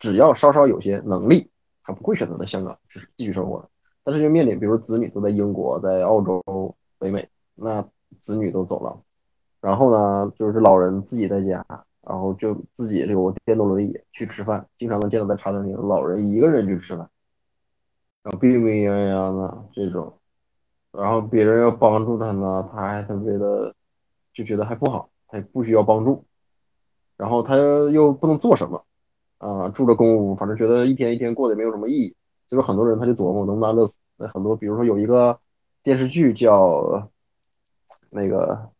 [0.00, 1.50] 只要稍稍有些能力，
[1.84, 2.76] 他不会选择在香港
[3.16, 3.68] 继续生活。
[4.02, 7.86] 但是就面临，比如子女都在英国、在澳洲、北美，那
[8.22, 8.98] 子女都走了，
[9.60, 11.64] 然后呢，就是老人自己在家，
[12.00, 17.08] 然后就自己这个电动轮椅去吃饭，经常能见到在茶餐厅老人一个人去吃饭，
[18.24, 20.12] 然后病病殃殃的这种，
[20.90, 23.72] 然后别人要帮助他呢，他还特别的
[24.32, 26.24] 就觉得还不好，他也不需要帮助，
[27.16, 28.84] 然后他又不能做什么。
[29.38, 32.14] 啊，住着公屋，反正觉得一天一天过得没有什么意义。
[32.48, 33.98] 就是很多人他就琢磨能不能安乐死。
[34.16, 35.36] 那很多，比如说有一个
[35.82, 37.10] 电视剧叫
[38.08, 38.70] 那个，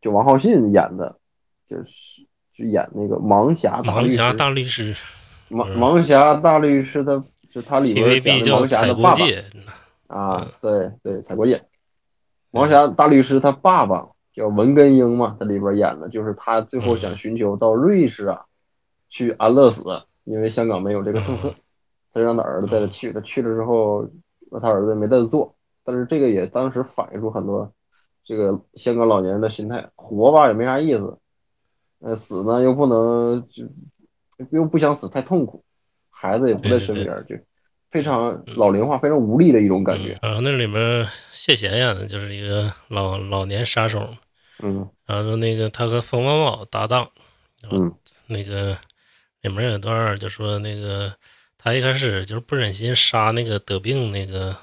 [0.00, 1.16] 就王浩信演的，
[1.68, 4.18] 就是就演那个盲侠大律师。
[4.18, 4.94] 盲侠大律师，
[5.50, 9.24] 盲盲侠大律师他，就他里面讲盲侠的爸爸。
[10.08, 11.62] 啊，对对，采国界。
[12.50, 18.40] 盲侠大律师他爸爸叫文根英嘛，在里边演的就是他最后想寻求到瑞士啊。
[19.10, 19.82] 去安乐死，
[20.24, 21.50] 因为香港没有这个政策，
[22.12, 23.10] 他就让他儿子带他去。
[23.10, 24.06] 他去了之后，
[24.50, 25.54] 那他儿子没带他做。
[25.82, 27.72] 但是这个也当时反映出很多
[28.22, 31.16] 这个香港老年人的心态：活吧也没啥意思，
[32.00, 33.64] 呃，死呢又不能就
[34.50, 35.64] 又不想死，太痛苦，
[36.10, 37.34] 孩子也不在身边，就
[37.90, 40.18] 非常老龄化、非常无力的一种感觉。
[40.20, 44.06] 然后那里面谢贤演的就是一个老老年杀手，
[44.60, 47.10] 嗯，然后那个他和冯宝宝搭档，
[47.70, 47.94] 嗯，
[48.26, 48.78] 那个。
[49.40, 51.14] 里面有段就说那个
[51.56, 54.54] 他一开始就是不忍心杀那个得病那个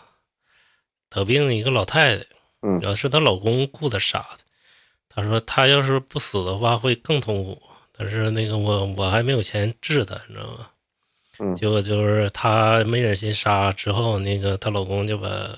[1.10, 2.26] 得病一个老太太，
[2.62, 4.40] 嗯主要是她老公雇她杀的。
[5.08, 10.70] 她说她要是不死的话会更痛苦，但是那个我我还没有钱治他，你知道吗？
[11.40, 15.58] 嗯结果就是她没忍心杀，之后那个她老公就把，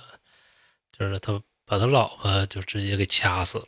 [0.91, 3.67] 就是他把他老婆就直接给掐死了。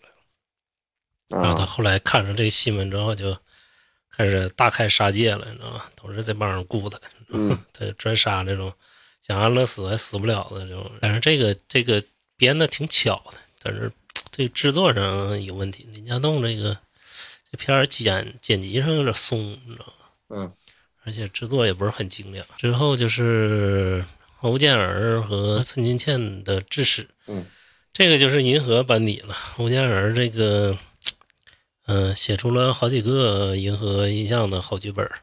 [1.29, 3.37] 然后他啊，后来看上这个新闻之后，就
[4.11, 5.83] 开始大开杀戒了，你知道吗？
[5.95, 8.73] 都是这帮人雇他，嗯他专杀这种
[9.21, 10.91] 想安乐死还死不了的这种。
[10.99, 12.03] 但是这个这个
[12.35, 13.91] 编的挺巧的，但是
[14.31, 15.87] 这个制作上有问题。
[15.93, 16.77] 林家栋这个
[17.51, 19.93] 这片儿剪剪辑上有点松，你知道吗？
[20.29, 20.53] 嗯
[21.05, 22.45] 而且制作也不是很精良。
[22.57, 27.45] 之后就是侯建儿和孙金倩的致使，嗯，
[27.93, 29.33] 这个就是银河班底了。
[29.33, 30.77] 侯建儿这个，
[31.89, 35.19] 嗯、写出了好几个银河印象的好剧本儿。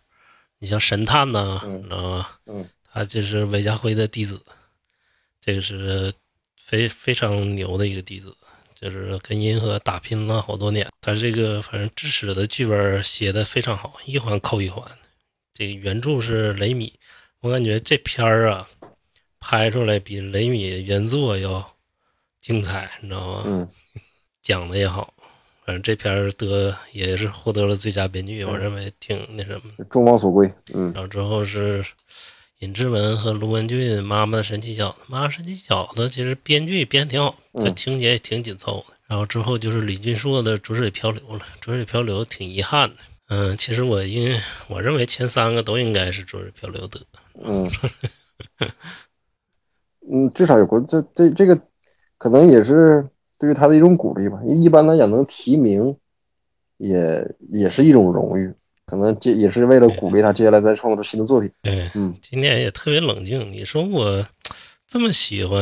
[0.59, 2.41] 你像神探呐、嗯你知道吧？
[2.47, 4.41] 嗯，他就是韦家辉的弟子，
[5.41, 6.13] 这个是
[6.57, 8.37] 非非常牛的一个弟子。
[8.75, 14.85] 就是跟银河打拼了好多年，他这个反正智齿的剧本写的非常好，一环扣一环。
[15.55, 16.93] 这个原著是雷米，
[17.41, 18.69] 我感觉这片儿啊，
[19.41, 21.77] 拍出来比雷米原作要
[22.41, 23.43] 精彩，你知道吗？
[23.47, 23.69] 嗯
[24.43, 25.15] 讲的也好，
[25.67, 29.85] 反正这片儿得也是获得了最佳编剧，嗯我认为挺那什么的。
[29.91, 30.49] 众望所归。
[30.75, 31.85] 嗯然后之后是
[32.61, 38.95] 尹志文和卢文俊《妈妈的神奇小子》，《妈妈神奇小子》其实编剧编挺好，它嗯情节也挺紧凑的。
[39.09, 42.97] 然后之后就是李俊硕的《逐水漂流》了，《逐水漂流》挺遗憾的。
[43.29, 44.37] 嗯，其实我应
[44.69, 47.01] 我认为前三个都应该是《逐水漂流》得。
[47.45, 47.69] 嗯
[50.09, 51.61] 嗯，至少有过这这这个，
[52.17, 53.05] 可能也是
[53.39, 54.39] 对于他的一种鼓励吧。
[54.47, 55.97] 一般来讲，能提名
[56.79, 58.53] 也也是一种荣誉，
[58.87, 61.51] 可能接也是为了鼓励他接下来再创作出新的作品。
[61.63, 63.51] 对，嗯今天也特别冷静。
[63.53, 64.27] 你说我
[64.87, 65.61] 这么喜欢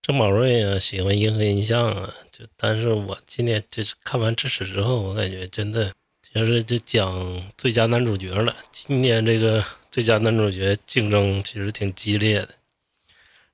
[0.00, 5.92] 郑宝瑞啊，喜欢银河印象啊，就但是我今天就是看完《智齿》之后，我感觉真的
[6.32, 8.54] 就是就讲最佳男主角了。
[8.70, 12.48] 今年这个最佳男主角竞争其实挺激烈的。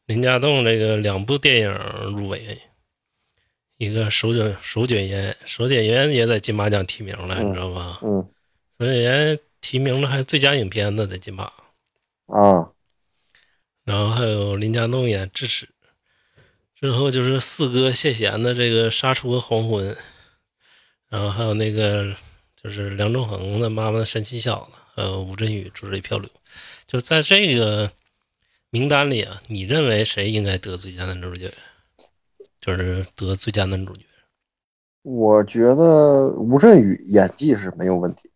[0.07, 1.79] 林家栋这个两部电影
[2.17, 2.59] 入围，
[3.79, 7.99] 一个手卷手卷烟，手卷烟也在金马奖提名了，嗯你知道吧？
[8.03, 8.29] 嗯
[8.79, 11.45] 手卷烟提名了还最佳影片呢，在金马。
[12.27, 12.69] 啊
[13.85, 15.67] 然后还有林家栋演智齿，
[16.79, 19.95] 之后就是四哥谢贤的这个《杀出个黄昏》，
[21.09, 22.15] 然后还有那个
[22.63, 26.29] 就是梁仲恒的《妈妈的神奇小子》，还有吴镇宇《逐水漂流》。
[26.87, 27.91] 就在这个
[28.69, 31.51] 名单里啊，你认为谁应该得最佳男主角？
[32.61, 34.05] 就是得最佳男主角。
[35.03, 38.31] 我觉得吴镇宇演技是没有问题，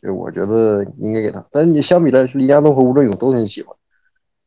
[0.00, 1.44] 就我觉得应该给他。
[1.50, 3.74] 但是你相比来说，李家栋和吴镇宇我都很喜欢，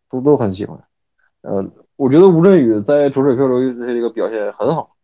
[0.10, 0.80] 都都很喜欢。
[1.41, 4.95] 嗯、我觉得吴镇宇在《浊水漂流》这个表现很好，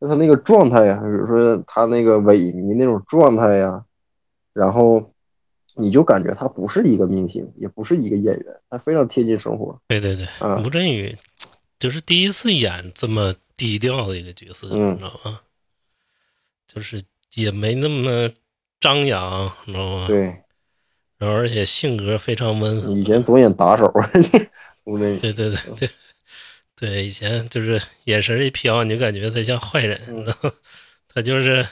[0.00, 3.84] 就他那个状态呀，比如说他那个萎靡那种状态呀，
[4.54, 5.12] 然后
[5.76, 9.78] 你就感觉他不是一个明星，也不是一个演员，他非常贴近生活。
[9.88, 11.14] 对对对，啊吴镇宇
[11.82, 15.40] 就是第一次演这么低调的一个角色，嗯你知道吗？
[16.68, 17.02] 就是
[17.34, 18.30] 也没那么
[18.78, 20.06] 张扬，你知道吗？。
[20.06, 20.20] 对，
[21.18, 22.92] 然后而且性格非常温和。
[22.92, 23.92] 以前总演打手。
[24.84, 25.90] 对对对对
[26.76, 30.52] 对，以前就是眼神一飘，你就感觉他像坏人，嗯然后
[31.12, 31.66] 他就是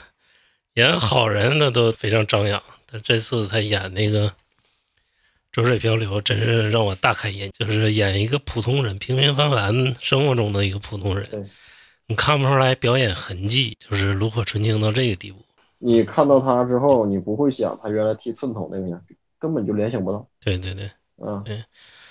[0.73, 2.61] 演好人，他都非常张扬。
[2.85, 4.27] 但这次他演那个
[5.51, 11.27] 《浊水漂流》，真是让我大开眼，就是演一个普通人，平平凡凡生活中的一个普通人，
[12.07, 15.39] 你看不出来表演痕迹，就是炉火纯青到这个地步。
[15.77, 19.01] 你看到他之后，你不会想他原来剃寸头那个样，
[19.39, 20.25] 根本就联想不到。
[20.39, 21.63] 对对对，嗯对，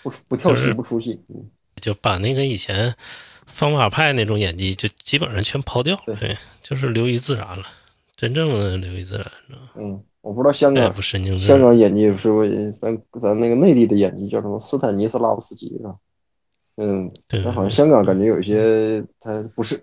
[0.03, 2.95] 不出不跳戏不出戏，嗯，就把那个以前
[3.47, 7.65] 方法派那种演技，就基本上全抛掉，了对，就是流于自然了，
[8.17, 9.71] 真正的流于自然，知道吗？
[9.77, 11.47] 嗯，我不知道香港不神经质。
[11.47, 15.97] 香港演技是不是咱咱那个内地的演技叫什么斯坦尼斯拉夫斯基是吧？
[16.77, 19.83] 嗯，对，但好像香港感觉有一些他不是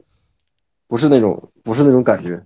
[0.87, 2.41] 不是那种不是那种感觉，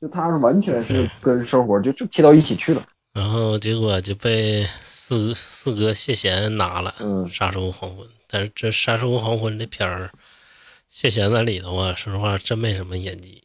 [0.00, 8.06] 就他是完全是跟生活就就贴到一起去了，然后结果就被四四哥谢贤拿了，嗯杀出黄昏》。
[8.28, 10.10] 但是这《杀出黄昏》这片儿，
[10.88, 13.42] 谢贤在里头啊，说实话真没什么演技，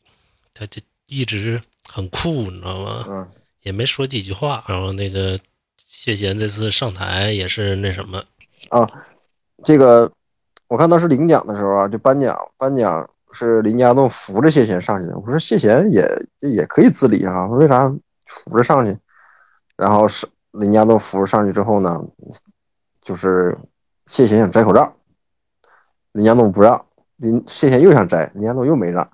[0.53, 3.05] 他就一直很酷，你知道吗？
[3.07, 3.27] 嗯
[3.61, 4.63] 也没说几句话。
[4.67, 5.37] 然后那个
[5.77, 8.21] 谢贤这次上台也是那什么，
[8.69, 8.87] 啊，
[9.63, 10.11] 这个
[10.67, 15.17] 我看当时领奖的时候啊，就颁奖颁奖是林家栋扶着谢贤上去的。
[15.17, 16.05] 我说谢贤也
[16.39, 17.89] 也可以自理啊，为啥
[18.27, 18.97] 扶着上去？
[19.77, 21.99] 然后是林家栋扶着上去之后呢，
[23.01, 23.57] 就是
[24.05, 24.93] 谢贤想摘口罩，
[26.11, 26.85] 林家栋不让，
[27.17, 29.09] 林谢贤又想摘，林家栋又没让。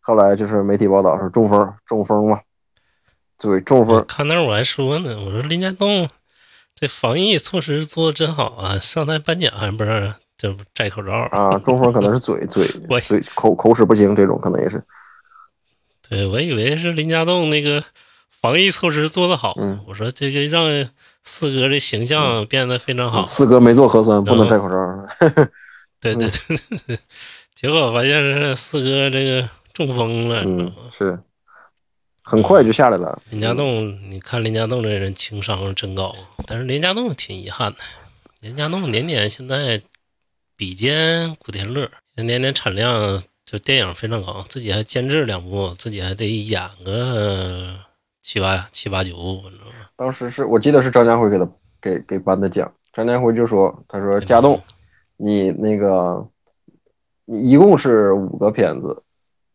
[0.00, 2.40] 后来就是媒体报道说中风中风嘛，
[3.38, 6.08] 对中我锋，看那我还说呢，我说林家栋
[6.74, 14.82] 这防疫措施做的真好啊，上台颁奖还不是这不摘口罩啊，中风可能是嘴嘴 我嘴口口齿不清，这种可能也是。
[16.08, 17.82] 对我以为是林家栋那个
[18.30, 20.88] 防疫措施做的好，嗯我说这个让
[21.24, 24.76] 四哥的形象变得非常好，四哥没做核酸，不能摘口罩。
[26.00, 26.30] 对对
[26.86, 26.98] 对
[27.54, 30.44] 结果发现是四哥这个中风了，
[30.92, 31.18] 是，
[32.28, 33.22] 很快就下来了。
[33.30, 36.12] 林家栋，你看林家栋这人情商真高，
[36.44, 37.78] 但是林家栋挺遗憾的。
[38.40, 39.80] 林家栋年年现在
[40.56, 47.76] 比肩古天乐，年年产量就电影非常高，自己还监制两部，自己还得演个
[48.22, 49.86] 七八七八九部，你知道吗？
[49.94, 51.48] 当时是我记得是张家辉给他
[51.80, 54.60] 给给颁的奖，张家辉就说：“他说家栋，
[55.16, 56.28] 你那个
[57.24, 59.00] 你一共是五个片子，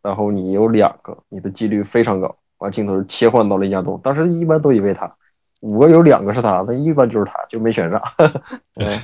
[0.02, 5.12] 然后你有两个，你的几率非常高。”完镜头切换到了亚东，当时一般都以为他
[5.62, 8.00] 五个有两个是他，那一般就是他，就没选上。
[8.78, 9.00] 嗯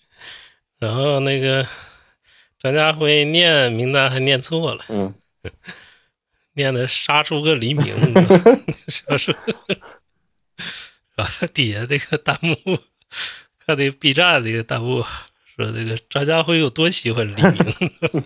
[0.80, 1.66] 然后那个
[2.58, 5.14] 张家辉念名单还念错了，嗯，
[6.54, 7.94] 念的杀出个黎明，
[11.52, 12.56] 底下那个弹幕，
[13.64, 15.02] 看那个 B 站那个弹幕
[15.56, 18.24] 说那个张家辉有多喜欢黎明，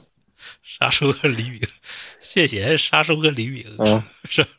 [0.71, 1.63] 杀出个黎明，
[2.21, 4.03] 谢谢杀出个黎明，嗯。
[4.29, 4.47] 是。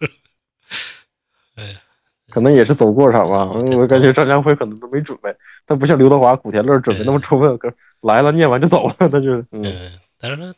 [2.31, 3.49] 可能也是走过场吧。
[3.53, 5.33] 嗯我感觉张家辉可能都没准备，
[5.67, 9.61] 他不像刘德华、古天乐准备那么充分，可来了念完就走了，那就是嗯。
[9.63, 10.53] 嗯，但是呢，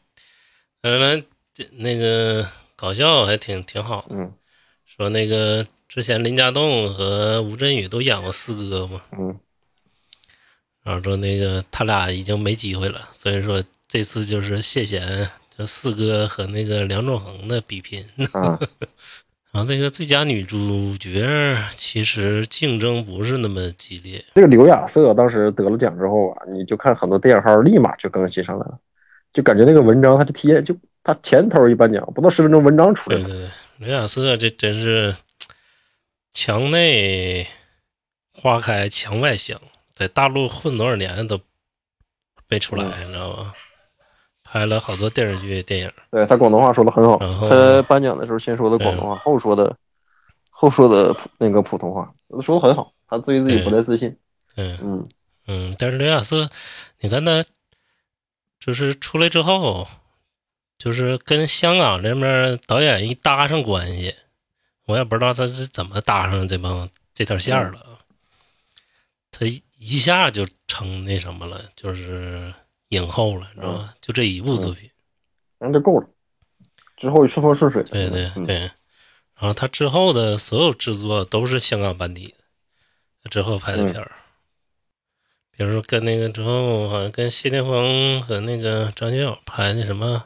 [0.82, 1.24] 但是呢，
[1.54, 2.48] 这那个
[2.78, 4.34] 搞笑还挺挺好的，嗯。
[4.86, 9.02] 说那个之前林家栋和吴镇宇都演过四哥嘛。
[9.18, 9.38] 嗯。
[10.84, 18.06] 然后说那个他俩已经没机会了，所以说这次就是谢贤就四哥和那个梁仲恒的比拼。
[18.34, 18.60] 啊
[19.54, 28.80] 然后这个最佳女主角其实竞争不是那么激烈，这个刘亚瑟当时得了奖之后啊，你就看很多电影号立马就更新上来了，
[29.34, 30.74] 就感觉那个文章他就贴就
[31.04, 33.24] 他前头一颁奖，不到十分钟文章出来了。
[33.26, 33.50] 对对对，
[33.80, 35.14] 刘亚瑟这真是
[36.32, 37.46] 墙内
[38.32, 39.60] 花开墙外香，
[39.94, 41.42] 在大陆混多少年都
[42.48, 43.54] 没出来，你知道吗？
[44.52, 45.90] 拍了好多电视剧、电影。
[46.12, 49.74] 对他广东话说的很好，他颁奖的时候先说的广东话，后说的
[50.50, 52.92] 后说的普那个普通话，说的很好。
[53.08, 54.18] 他对自己不太自信，
[54.58, 55.10] 嗯嗯
[55.48, 56.50] 嗯，但是刘亚瑟，
[57.00, 57.46] 你看他
[58.60, 59.88] 就是出来之后，
[60.78, 64.16] 就是跟香港这边导演一搭上关系，
[64.86, 67.86] 我也不知道他是怎么搭上这帮这条线儿了。
[69.32, 69.46] 他
[69.78, 72.54] 一下就成那什么了，就是
[72.92, 73.94] 影后了，你知道吧？
[74.00, 74.90] 就这一部作品。
[75.60, 76.08] 那就够了。
[76.96, 77.84] 之后顺风顺水。
[77.84, 78.72] 对对嗯对，然
[79.42, 82.44] 后他之后的所有制作都是香港班底的，
[83.24, 84.12] 他之后拍的片儿，
[85.52, 90.18] 比如说跟那个之后好像跟谢霆锋和那个张学友拍那什么《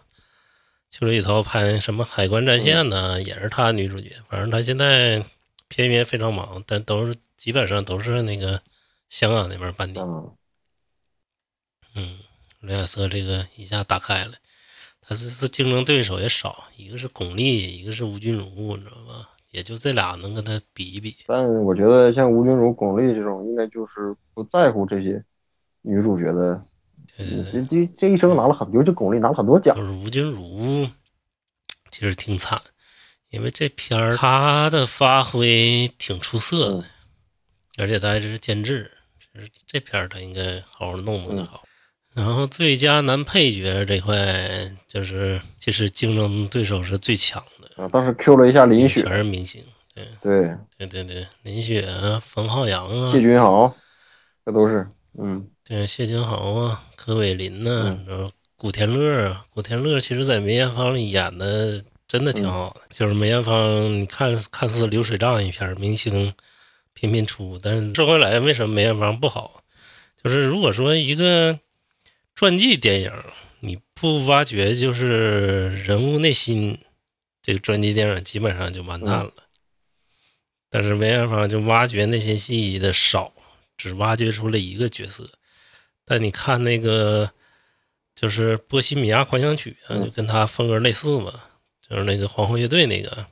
[0.90, 4.12] 秋水里头》拍那什么《海关战线》呢，也是他女主角。
[4.30, 5.24] 反正他现在
[5.68, 8.62] 片源非常忙，但都是基本上都是那个
[9.10, 10.00] 香港那边班底。
[10.00, 10.32] 嗯，
[11.96, 12.20] 嗯，
[12.66, 14.34] 刘亚瑟这个一下打开了，
[15.02, 19.30] 他这次竞争对手也少，一个是巩俐，一个是吴君如，你知道吧？
[19.52, 21.16] 也就这俩能跟他比一比。
[21.28, 25.24] 但我觉得像吴君如、巩俐这种，应该就是不在乎这些
[25.82, 26.62] 女主角的。
[27.16, 29.82] 对对对，这这这一生拿了很，尤其巩俐拿了很多奖就。
[29.82, 30.86] 是吴君如，
[31.90, 32.62] 其实挺惨，
[33.30, 36.86] 因为这片儿他的发挥挺出色的，嗯
[37.78, 38.92] 而且他还是监制，
[39.34, 41.64] 就是这片儿他应该好好弄弄就好。
[41.64, 41.70] 嗯
[42.16, 44.16] 然后最佳男配角这块，
[44.88, 49.62] 就是其实竞争对手是最强的，啊，当时 Q 了一下林雪，全是明星。
[49.94, 50.08] 对。
[50.22, 53.12] 对，对对对，林雪啊，冯浩洋啊。
[53.12, 53.76] 谢，君豪，
[54.46, 54.88] 这都是，
[55.20, 55.46] 嗯。
[55.68, 58.06] 对谢君豪啊，柯伟林呐、嗯。
[58.08, 66.34] 然后古天乐啊，古天乐其实在梅艳芳里演的真的挺好的，就是梅艳芳，你看看似流水账一片，明星
[66.94, 69.62] 频频出，但是说回来，为什么梅艳芳不好？
[70.24, 71.60] 就是如果说一个
[72.36, 73.12] 传记电影，
[73.62, 76.78] 你不挖掘就是人物内心，
[77.42, 79.32] 这个传记电影基本上就完蛋了。
[80.70, 83.34] 但是梅艳芳就挖掘内心戏的少，
[83.78, 85.30] 只挖掘出了一个角色。
[86.04, 87.32] 但你看那个，
[88.14, 91.34] 就是《波西米亚狂想曲》啊，嗯就跟他风格类似嘛，
[91.82, 93.26] 就是那个皇后乐队那个，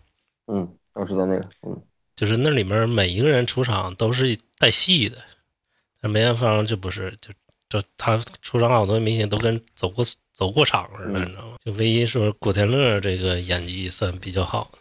[0.47, 1.83] 嗯，我知道那个，嗯
[2.15, 5.17] 就是那里面每一个人出场都是带戏的。
[5.99, 7.33] 但梅艳芳就不是，就
[7.73, 11.55] 就他出场好多明星都跟走过走过场似的，嗯你知道吗？
[11.65, 14.77] 就唯一说古天乐这个演技算比较好的。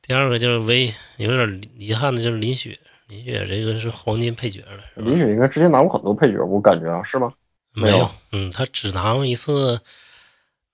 [0.00, 7.32] 第二个就是微有点遗憾的就是林雪，林雪这个是黄金配角了，林雪应该之前拿过很多配角，我感觉啊，是吗？
[7.72, 9.80] 没没有嗯，他只拿过一次。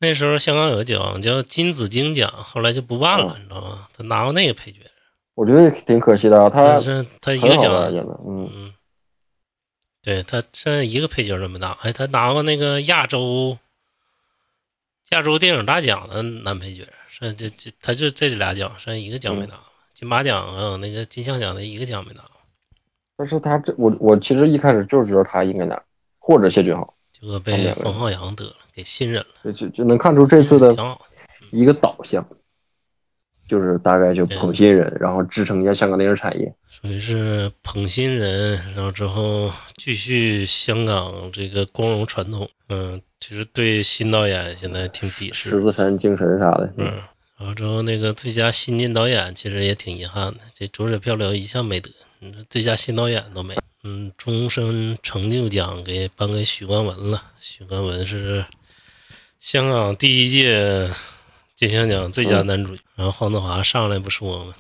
[0.03, 3.89] 那时候香港有个奖叫金紫荆奖，后来就不办了，嗯你知道吗？
[3.97, 4.79] 他拿过那个配角，
[5.35, 7.73] 我觉得挺可惜的啊，他但是他一个奖，
[8.27, 8.73] 嗯，嗯，
[10.03, 13.59] 对他现在一个配角都没拿，哎，他拿过那个亚洲
[15.11, 19.61] 亚洲电影大奖的男配角，是这这他就这俩奖，剩下一个奖没拿，
[19.95, 22.23] 金马奖还有那个金像奖的一个奖没拿，
[23.17, 25.83] 但是他这我我其实一开始就是觉得他应该拿，
[26.19, 30.75] 或者谢俊豪，结果被冯浩洋得了，给新人了，就就就能看出这次的。
[31.53, 32.25] 一个导向，
[33.51, 36.55] 就是大概就捧新人，然后支撑一下香港电影产业。
[36.69, 42.49] 属于是捧新人，然后之后继续香港这个光荣传统。
[42.69, 45.61] 嗯，其实对新导演现在挺鄙视狮。
[45.61, 46.87] 子山精神啥的，嗯，
[47.39, 51.91] 然后之后那个最佳新晋导演其实也挺遗憾的，这《浊水漂流》一向没得，
[52.21, 53.57] 嗯最佳新导演都没。
[53.83, 58.45] 嗯，终身成就奖给颁给许冠文了，许冠文是
[59.41, 60.89] 香港第一届
[61.61, 62.83] 金像奖最佳男主角。
[62.97, 64.55] 然后黄子华上来不说嘛，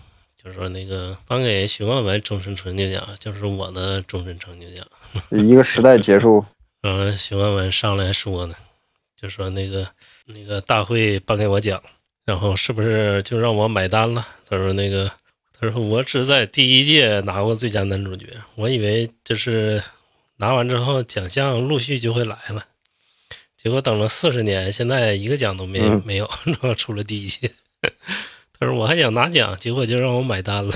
[0.45, 4.87] 就说那个颁给许冠文终身成就奖，就是我的终身成就奖。
[5.31, 6.45] 一个时代结束，
[6.83, 8.55] 然后许冠文上来说呢，
[9.19, 9.89] 就说那个
[10.27, 11.83] 那个大会颁给我奖，
[12.27, 14.27] 然后是不是就让我买单了？
[14.47, 15.11] 他说那个，
[15.59, 18.27] 他说我只在第一届拿过最佳男主角，
[18.57, 19.83] 我以为就是
[20.37, 22.67] 拿完之后奖项陆续就会来了，
[23.63, 27.51] 结果等了四十年，现在一个奖都没、嗯没有， 然后出了第一届。
[28.59, 30.73] 他说我还想拿奖，结果就让我买单了。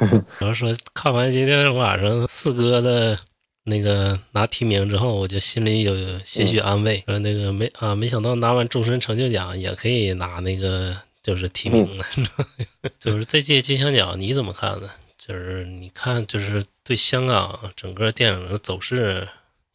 [0.00, 3.16] 嗯， 然后说看完今天晚上四哥的
[3.64, 7.02] 那个拿提名之后，我就心里有些许安慰。
[7.06, 12.04] 说那个没啊，没想到拿完终身成就奖也可以拿那个就是提名了。
[12.98, 14.90] 就是这届金像奖你怎么看呢？
[15.16, 19.28] 就是你看，就是对香港整个电影的走势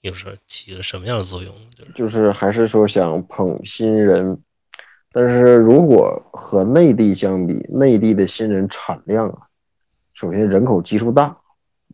[0.05, 1.51] 有时候起个什么样的作用？
[1.75, 4.39] 就是就是还是说想捧新人，
[5.11, 9.47] 但是如果和内地相比，内地的新人产量啊，
[10.13, 11.35] 首先人口基数大，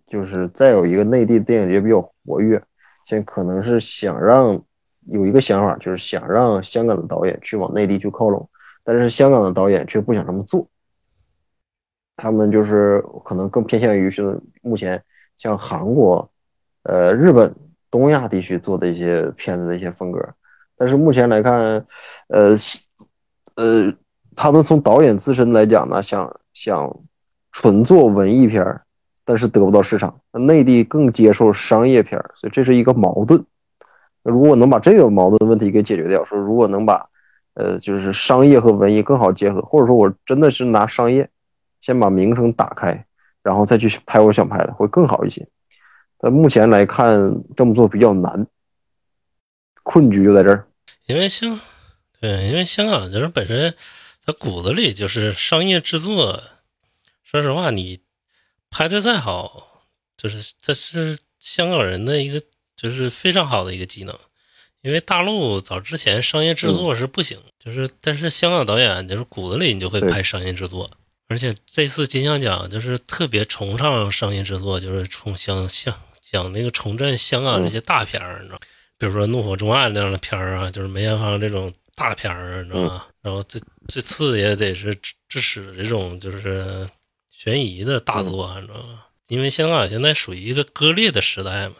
[0.08, 2.62] 就是再有一个内地电影节比较活跃，
[3.06, 4.62] 现在可能是想让
[5.08, 8.50] 有一个想法，就是想让香港的导演去往内地去靠拢，
[8.84, 10.68] 但是香港的导演却不想这么做，
[12.18, 15.02] 他们就是可能更偏向于是目前
[15.38, 16.30] 像韩国、
[16.84, 17.56] 呃日本、
[17.92, 20.20] 东亚地区做的一些片子的一些风格，
[20.78, 21.86] 但是目前来看，
[22.30, 22.56] 呃
[23.56, 23.94] 呃，
[24.36, 27.00] 他们从导演自身来讲呢，想想
[27.52, 28.82] 纯做文艺片儿，
[29.26, 33.46] 但是得不到市场，内地更接受商业片儿，所以这是一个矛盾。
[34.24, 37.06] 如果能把这个矛盾问题给解决掉，说如果能把
[37.56, 41.30] 呃就是商业和文艺更好结合，或者说我真的是拿商业
[41.82, 43.06] 先把名声打开，
[43.44, 45.46] 然后再去拍我想拍的，会更好一些。
[46.22, 48.46] 但目前来看，这么做比较难，
[49.84, 50.68] 困局就在这儿。
[51.08, 51.60] 因为香，
[52.20, 53.74] 对，因为香港就是本身
[54.24, 56.44] 它骨子里就是商业制作。
[57.24, 58.00] 说实话，你
[58.70, 62.44] 拍的再好，就是这是香港人的一个
[62.76, 64.16] 就是非常好的一个技能。
[64.82, 70.90] 因为大陆早之前商业制作是不行，就是但是香港导演就是骨子里你就会拍商业制作，
[71.28, 75.96] 而且这次金像奖就是特别崇尚商业制作，就是重想想
[76.32, 78.62] 讲那个重振香港这些大片儿，你知道吗。
[78.98, 83.06] 比如说《怒火中案》这样的片儿啊，就是梅艳芳这种大片儿，你知道吗？
[83.22, 86.88] 然后最最次也得是支支持这种就是
[87.30, 89.04] 悬疑的大作，你知道吗？
[89.28, 91.76] 因为香港现在属于一个割裂的时代嘛，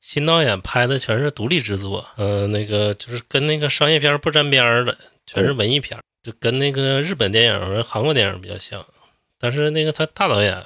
[0.00, 8.84] 新导演拍的全是独立制作，嗯、那个就是跟那个商业片儿不沾边儿的，全是文艺片儿，就跟那个日本电影和韩国电影比较像。
[9.38, 10.62] 但是那个他大导演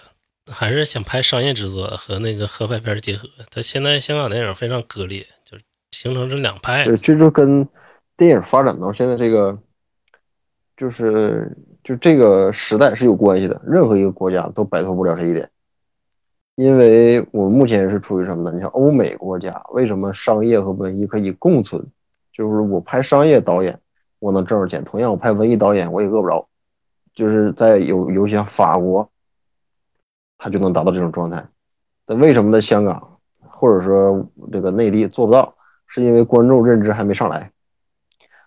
[0.50, 3.28] 还是想拍商业制作和那个合拍片结合。
[3.50, 5.56] 他现在香港电影非常割裂，就
[5.92, 6.84] 形成这两派。
[6.84, 7.66] 对，这就跟
[8.16, 9.58] 电影发展到现在这个，
[10.76, 11.50] 就是
[11.82, 13.60] 就这个时代是有关系的。
[13.64, 15.48] 任何一个国家都摆脱不了这一点，
[16.56, 18.52] 因为我目前是处于什么呢？
[18.54, 21.84] 你像欧美国家，为什么商业和文艺可以共存？
[22.32, 23.78] 就是我拍商业导演，
[24.18, 26.46] 我能挣着钱；同样，我拍文艺导演，我也饿不着。
[27.14, 29.08] 就是在有有些法国，
[30.38, 31.44] 他就能达到这种状态。
[32.06, 35.54] 但为什么在香港或者说这个内地做不到？
[35.86, 37.48] 是因为观众认知还没上来，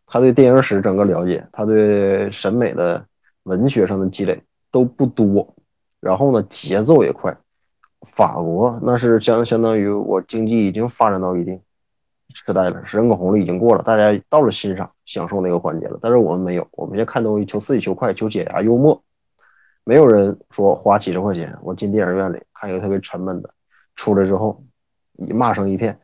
[0.05, 3.05] 他对电影史整个了解，他对审美的
[3.43, 5.55] 文学上的积累都不多，
[6.01, 7.33] 然后呢节奏也快。
[8.07, 11.57] 法国那是相相当于我经济已经发展到一定
[12.33, 19.01] 时代了，人口红利已经过了，大家到了欣赏享受那个环节了，但是我们没有，我们先看东西求刺激、求快、求解压、幽默，
[19.87, 23.49] 没有人说花几十块钱我进电影院里看一个特别沉闷的，
[23.95, 24.61] 出来之后
[25.13, 25.97] 一骂声一片，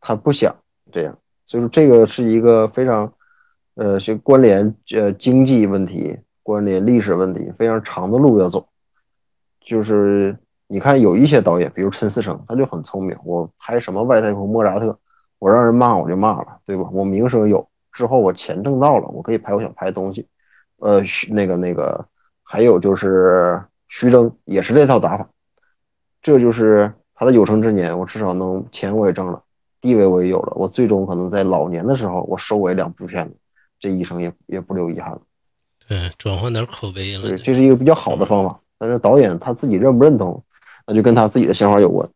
[0.00, 0.56] 他不想
[0.90, 3.12] 这样，所以说这个是一个非常
[3.74, 8.66] 呃是关联呃经济问题、关联历史问题非常长的路要走，
[9.60, 10.34] 就是
[10.66, 14.98] 你看有一些导演，比如陈思诚，他就很聪明，我拍什么外太空莫扎特，
[15.38, 16.88] 我让人骂我就骂了，对吧？
[16.90, 20.26] 我名声有，之后我钱挣到了，我可以拍我想拍的东西，
[20.78, 22.02] 呃，那个那个。
[22.52, 25.24] 还有就是徐峥也是这套打法，
[26.20, 29.40] 这就是他的有生之年，我至少能钱我也挣了，
[29.80, 33.36] 地位我也有了，我最终可能在老年的时候我收尾两部片子，
[33.78, 35.20] 这一生也也不留遗憾了。
[35.86, 37.22] 对，转换点口碑了。
[37.22, 38.58] 对，这是一个比较好的方法。
[38.78, 40.42] 但是导演他自己认不认同，
[40.88, 42.08] 那就跟他自己的想法有关。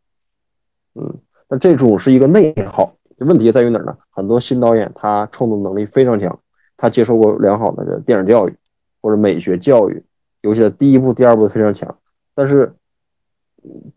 [0.96, 1.14] 嗯，
[1.48, 3.96] 那这种是一个内耗，问题在于哪儿呢？
[4.10, 6.36] 很多新导演他创作能力非常强，
[6.76, 8.56] 他接受过良好的电影教育
[9.00, 10.04] 或者美学教育。
[10.44, 11.98] 游戏的第一部、第二部非常强，
[12.34, 12.70] 但是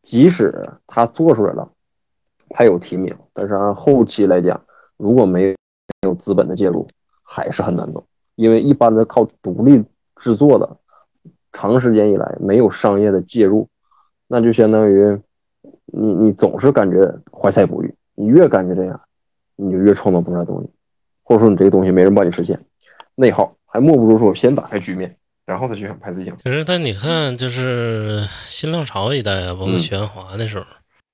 [0.02, 1.70] 即使他做出来了，
[2.52, 4.60] 他有提名，但是按后期来讲，
[4.96, 5.54] 如果没
[6.04, 6.88] 有资本的介入，
[7.22, 8.02] 还是很难走。
[8.36, 9.84] 因为一般的靠独立
[10.16, 10.78] 制作的，
[11.52, 13.68] 长时间以来没有商业的介入，
[14.26, 15.20] 那就相当于
[15.88, 18.98] 你你总是感觉怀才不遇，你越感觉这样，
[19.58, 20.70] 你就越创造不出来东西，
[21.24, 22.58] 或者说你这个东西没人帮你实现，
[23.16, 25.14] 内耗，还莫不如说先打开局面。
[25.48, 26.30] 然后再去想拍自己。
[26.44, 30.66] 可是，但你看，就是新浪潮一代啊，包括徐安华那时候，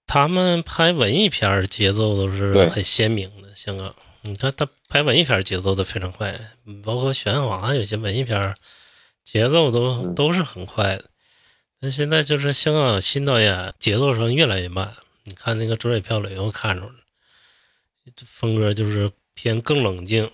[0.08, 3.56] 他们拍文艺片节奏都是很鲜明的。
[3.56, 6.38] 香港，你看他拍文艺片节奏都非常快，
[6.84, 8.56] 包括徐安华有些文艺片
[9.24, 11.06] 节奏都都是很快的。
[11.82, 14.92] 那现在就是香港新导演节奏上越来越慢。
[15.26, 16.96] 你看那个《捉水漂流》，我看出来了，
[18.26, 20.30] 风格就是偏更冷静，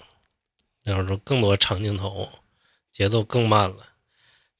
[0.83, 2.29] 然后说更多长镜头。
[2.99, 3.77] 节奏更慢了，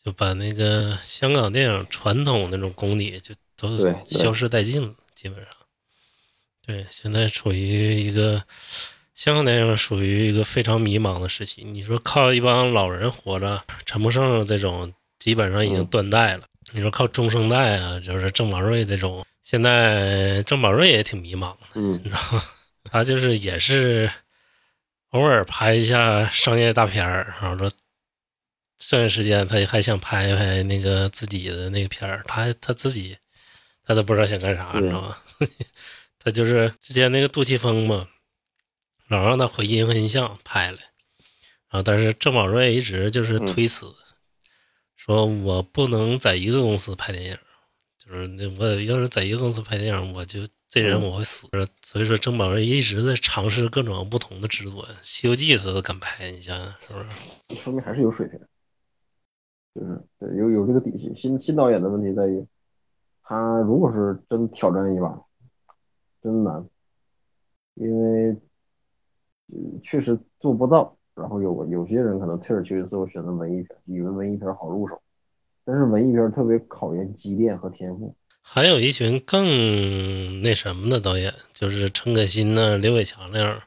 [0.01, 5.47] 就把那个香港电影传统那种功底就都消失殆尽了，基本上。
[6.65, 8.41] 对，现在处于一个
[9.13, 11.65] 香港电影属于一个非常迷茫的时期。
[11.65, 16.45] 你说靠一帮老人活着，陈木胜这种基本上已经断代了。
[16.71, 22.41] 你说靠中生代啊，就是郑宝瑞这种，现在郑宝瑞也挺迷茫的，嗯，你知道吗？
[22.89, 24.09] 他就是也是
[25.09, 27.69] 偶尔拍一下商业大片儿，然后说。
[28.79, 33.17] 剩下时间，他还想拍拍那个自己的那个片儿，他他自己
[33.83, 35.17] 他都不知道想干啥，你知道吗？
[36.17, 38.07] 他就是之前那个杜琪峰嘛，
[39.07, 40.77] 老让他回银河印象拍了，
[41.69, 43.93] 然后但是郑宝瑞一直就是推辞，
[44.95, 47.37] 说我不能在一个公司拍电影，
[48.03, 51.47] 就是那我要是在一个公司拍电影，我就这人我会死。
[51.81, 57.63] 所以说郑宝瑞一直在尝试各种不同的制作，《西游记》他都敢拍，你想想是不是？
[57.63, 58.39] 说明还是有水平。
[59.75, 62.45] 就是对有有这个底气，新新导演的问题在于，
[63.23, 65.21] 他如果是真挑战一把，
[66.21, 66.65] 真难，
[67.75, 68.35] 因为
[69.83, 70.95] 确实做不到。
[71.15, 75.01] 然后有有些人可能退而求其次，会选择文艺片，以为文艺片好入手，
[75.65, 78.15] 但是文艺片特别考验积淀和天赋。
[78.41, 83.61] 还有一群更那什么的导演，就是陈可辛呢、刘伟强那样，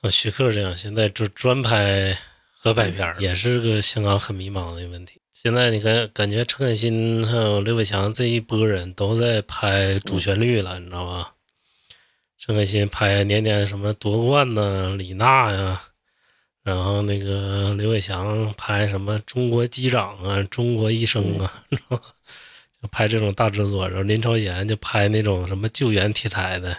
[0.00, 2.16] 和徐克这样，现在就专拍。
[2.64, 5.20] 合拍片也是个香港很迷茫的问题。
[5.32, 11.30] 现在你看，感觉陈可辛还有刘伟强这一波人都在拍主旋律了，你知道吗？
[12.38, 15.82] 陈可辛拍年年什么夺冠呢，李娜呀，
[16.62, 21.52] 然后那个刘伟强拍什么中国机长啊，中国医生啊，
[22.80, 23.88] 就拍这种大制作。
[23.88, 26.72] 然后林超贤就拍那种什么救援题材的，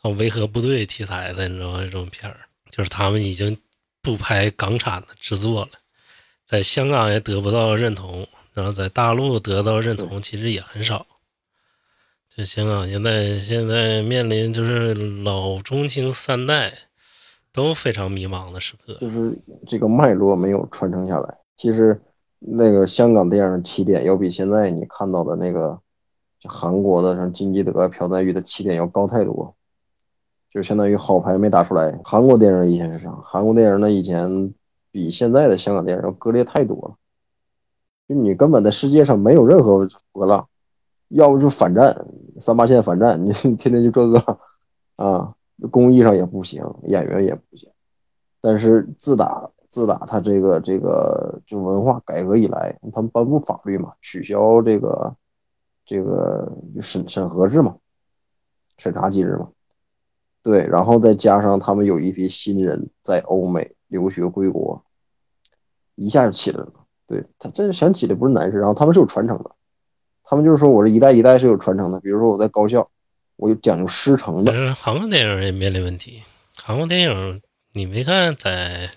[0.00, 1.80] 还有维和部队题材的，你知道吗？
[1.80, 2.38] 这种片儿，
[2.70, 3.58] 就是他们已经。
[4.02, 5.68] 不拍港产的制作了，
[6.44, 11.06] 在香港也得不到认同，然后在大陆得到认同其实也很少。
[12.28, 14.92] 就香港现在现在面临就是
[15.22, 16.72] 老中青三代
[17.52, 19.38] 都非常迷茫的时刻，就是
[19.68, 21.38] 这个脉络没有传承下来。
[21.56, 22.00] 其实
[22.40, 25.78] 那个香港电影的起点要比现在你看到的那个
[26.48, 29.54] 韩国的像金基德、朴赞玉的起点要高太多。
[30.52, 31.98] 就相当于好牌没打出来。
[32.04, 33.10] 韩国电影以前是啥？
[33.24, 33.90] 韩国电影呢？
[33.90, 34.52] 以前
[34.90, 36.94] 比现在的香港电影要割裂太多了。
[38.06, 40.46] 就你根本在世界上没有任何波浪，
[41.08, 42.06] 要不就反战，
[42.38, 44.38] 三八线反战，你 天天就这个
[44.96, 45.32] 啊，
[45.70, 47.70] 工艺上也不行，演员也不行。
[48.42, 55.14] 但是自打自打他这个这个就文化改革以来，他们颁布法律嘛，取消这个
[55.86, 57.74] 这个审审核制嘛，
[58.76, 59.48] 审查机制嘛。
[60.42, 64.82] 对，然后再加上他们有一批新人在欧美留学归国，
[65.94, 66.72] 一下就起来了。
[67.06, 69.50] 对他这想起来不是难事，然后他们是有传承的，
[70.24, 72.00] 他们就是说我这一代一代是有传承的。
[72.00, 72.88] 比如说我在高校，
[73.36, 74.54] 我有讲究师承的但。
[74.54, 76.22] 是韩国电影也面临问题。
[76.56, 77.40] 韩国电影
[77.72, 78.90] 你没看在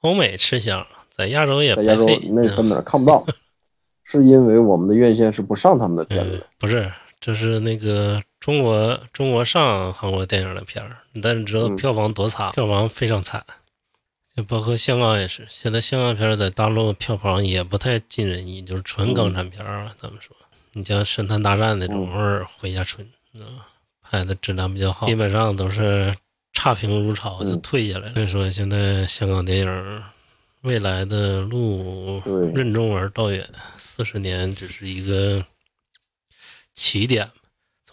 [0.00, 2.06] 欧美吃香，在亚洲也在亚洲。
[2.30, 3.24] 那根本看不到，
[4.04, 11.76] 是因为我们的院线是不上他们的片子不是，这是那个中国中国上韩国电影的片儿，但你知道嗯。
[11.76, 12.52] 票房多惨？
[12.52, 13.42] 票房非常惨，
[14.36, 19.94] 就包括香港也是，现在香港片儿在大陆票房也不太尽人意，就是纯港产片儿啊。
[19.98, 20.36] 咱们说，
[20.74, 22.12] 你像《神探大战》那种，嗯。
[22.12, 23.64] 偶尔回家春，啊，
[24.02, 26.14] 拍的质量比较好，基本上都是
[26.52, 28.12] 差评如潮就嗯退下来了。
[28.12, 30.02] 所以说，现在香港电影
[30.60, 32.20] 未来的路
[32.54, 35.46] 任重而道远，四十年只是一个
[36.74, 37.30] 起点，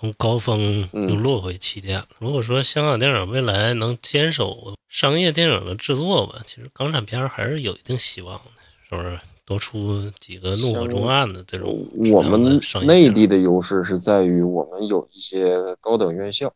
[0.01, 2.07] 从高峰嗯又落回起点了。
[2.17, 8.51] 如果说香港电影未来能坚守商业电影的制作吧，其实港产片还是有一定希望的，
[8.89, 9.19] 是不是？
[9.43, 16.51] 多出几个怒火中案的这种我们内地的优势是在于我们有一些高等院校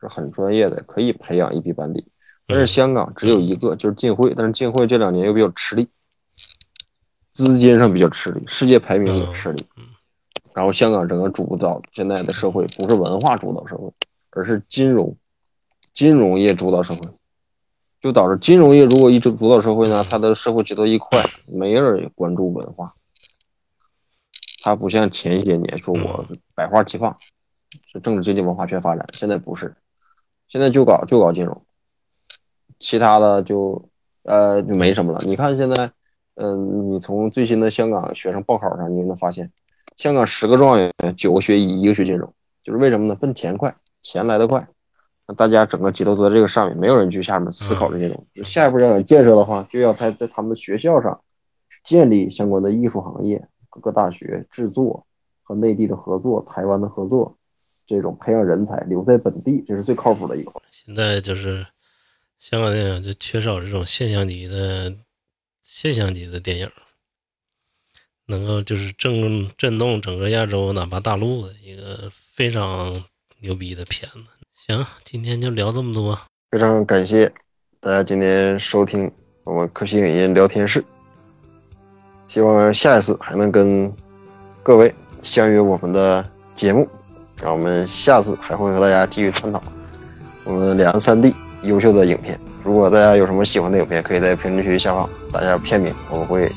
[0.00, 2.04] 是很专业的，可以培养一批班底。
[2.46, 5.86] 但是香港只有一个，就是浸会，但是浸会这两年又比较吃力，
[7.32, 9.64] 资金上比较吃力，世界排名也吃力。
[10.54, 13.90] 然后香港整个主导现在的社会不是文化主导社会，
[14.30, 15.16] 而是金融，
[15.94, 17.08] 金融业主导社会，
[18.00, 22.94] 就导致金融业如果一直主导社会呢，它的社会节奏一快，没人关注文化。
[24.62, 26.24] 它不像前些年说我
[26.54, 27.16] 百花齐放，
[27.90, 29.74] 是政治经济文化全发展，现在不是，
[30.48, 31.62] 现在就搞就搞金融，
[32.78, 33.88] 其他的就
[34.22, 35.20] 呃就没什么了。
[35.24, 35.90] 你看现在，
[36.36, 39.50] 嗯、你从最新的香港学生报考上，你就能发现，
[39.96, 42.32] 香港十个状元九个学医，一个学金融，
[42.62, 43.14] 就是为什么呢？
[43.14, 44.66] 奔钱快，钱来得快，
[45.26, 48.42] 那大家整个节奏都在这个上面，没有人去下面思考这些东西。
[48.42, 51.20] 下一步要有建设的话，就要在在他们的学校上
[51.84, 55.06] 建立相关的艺术行业，各个大学制作
[55.42, 57.36] 和内地的合作、台湾的合作，
[57.86, 60.52] 这种培养人才留在本地，这是最靠谱的一个。
[60.70, 61.66] 现在就是
[62.38, 64.92] 香港电影就缺少这种现象级的
[65.60, 66.70] 现象级的电影，
[68.32, 72.90] 能够就是震震动整个亚洲，哪怕大陆的一个非常
[73.40, 74.20] 牛逼的片子。
[74.54, 76.18] 行，今天就聊这么多。
[76.50, 77.30] 非常感谢
[77.78, 79.10] 大家今天收听
[79.44, 80.82] 我们科学影音聊天室，
[82.26, 83.92] 希望下一次还能跟
[84.62, 86.26] 各位相约我们的
[86.56, 86.88] 节目，
[87.42, 89.62] 让我们下次还会和大家继续探讨
[90.44, 92.38] 我们两岸三地优秀的影片。
[92.64, 96.50] 如果大家有什么喜欢的影片，可以在评论区下方打下片名，我们会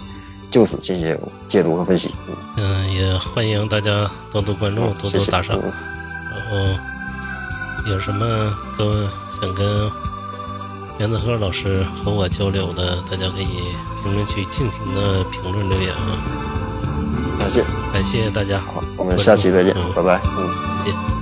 [0.51, 1.17] 就此进行
[1.55, 2.13] 解读和分析。
[2.57, 5.09] 嗯，也欢迎大家多多关注，多。
[5.09, 5.57] 多打赏。
[5.63, 5.71] 嗯
[6.35, 6.79] 然后
[7.89, 9.89] 有什么跟想跟
[10.99, 13.47] 袁子鹤老师和我交流的，大家可以
[14.03, 16.19] 评论区尽情的评论留言啊！
[17.39, 20.21] 感谢，感谢大家，好，我们下期再见，嗯拜拜。
[20.37, 20.49] 嗯。
[20.83, 21.14] 再见。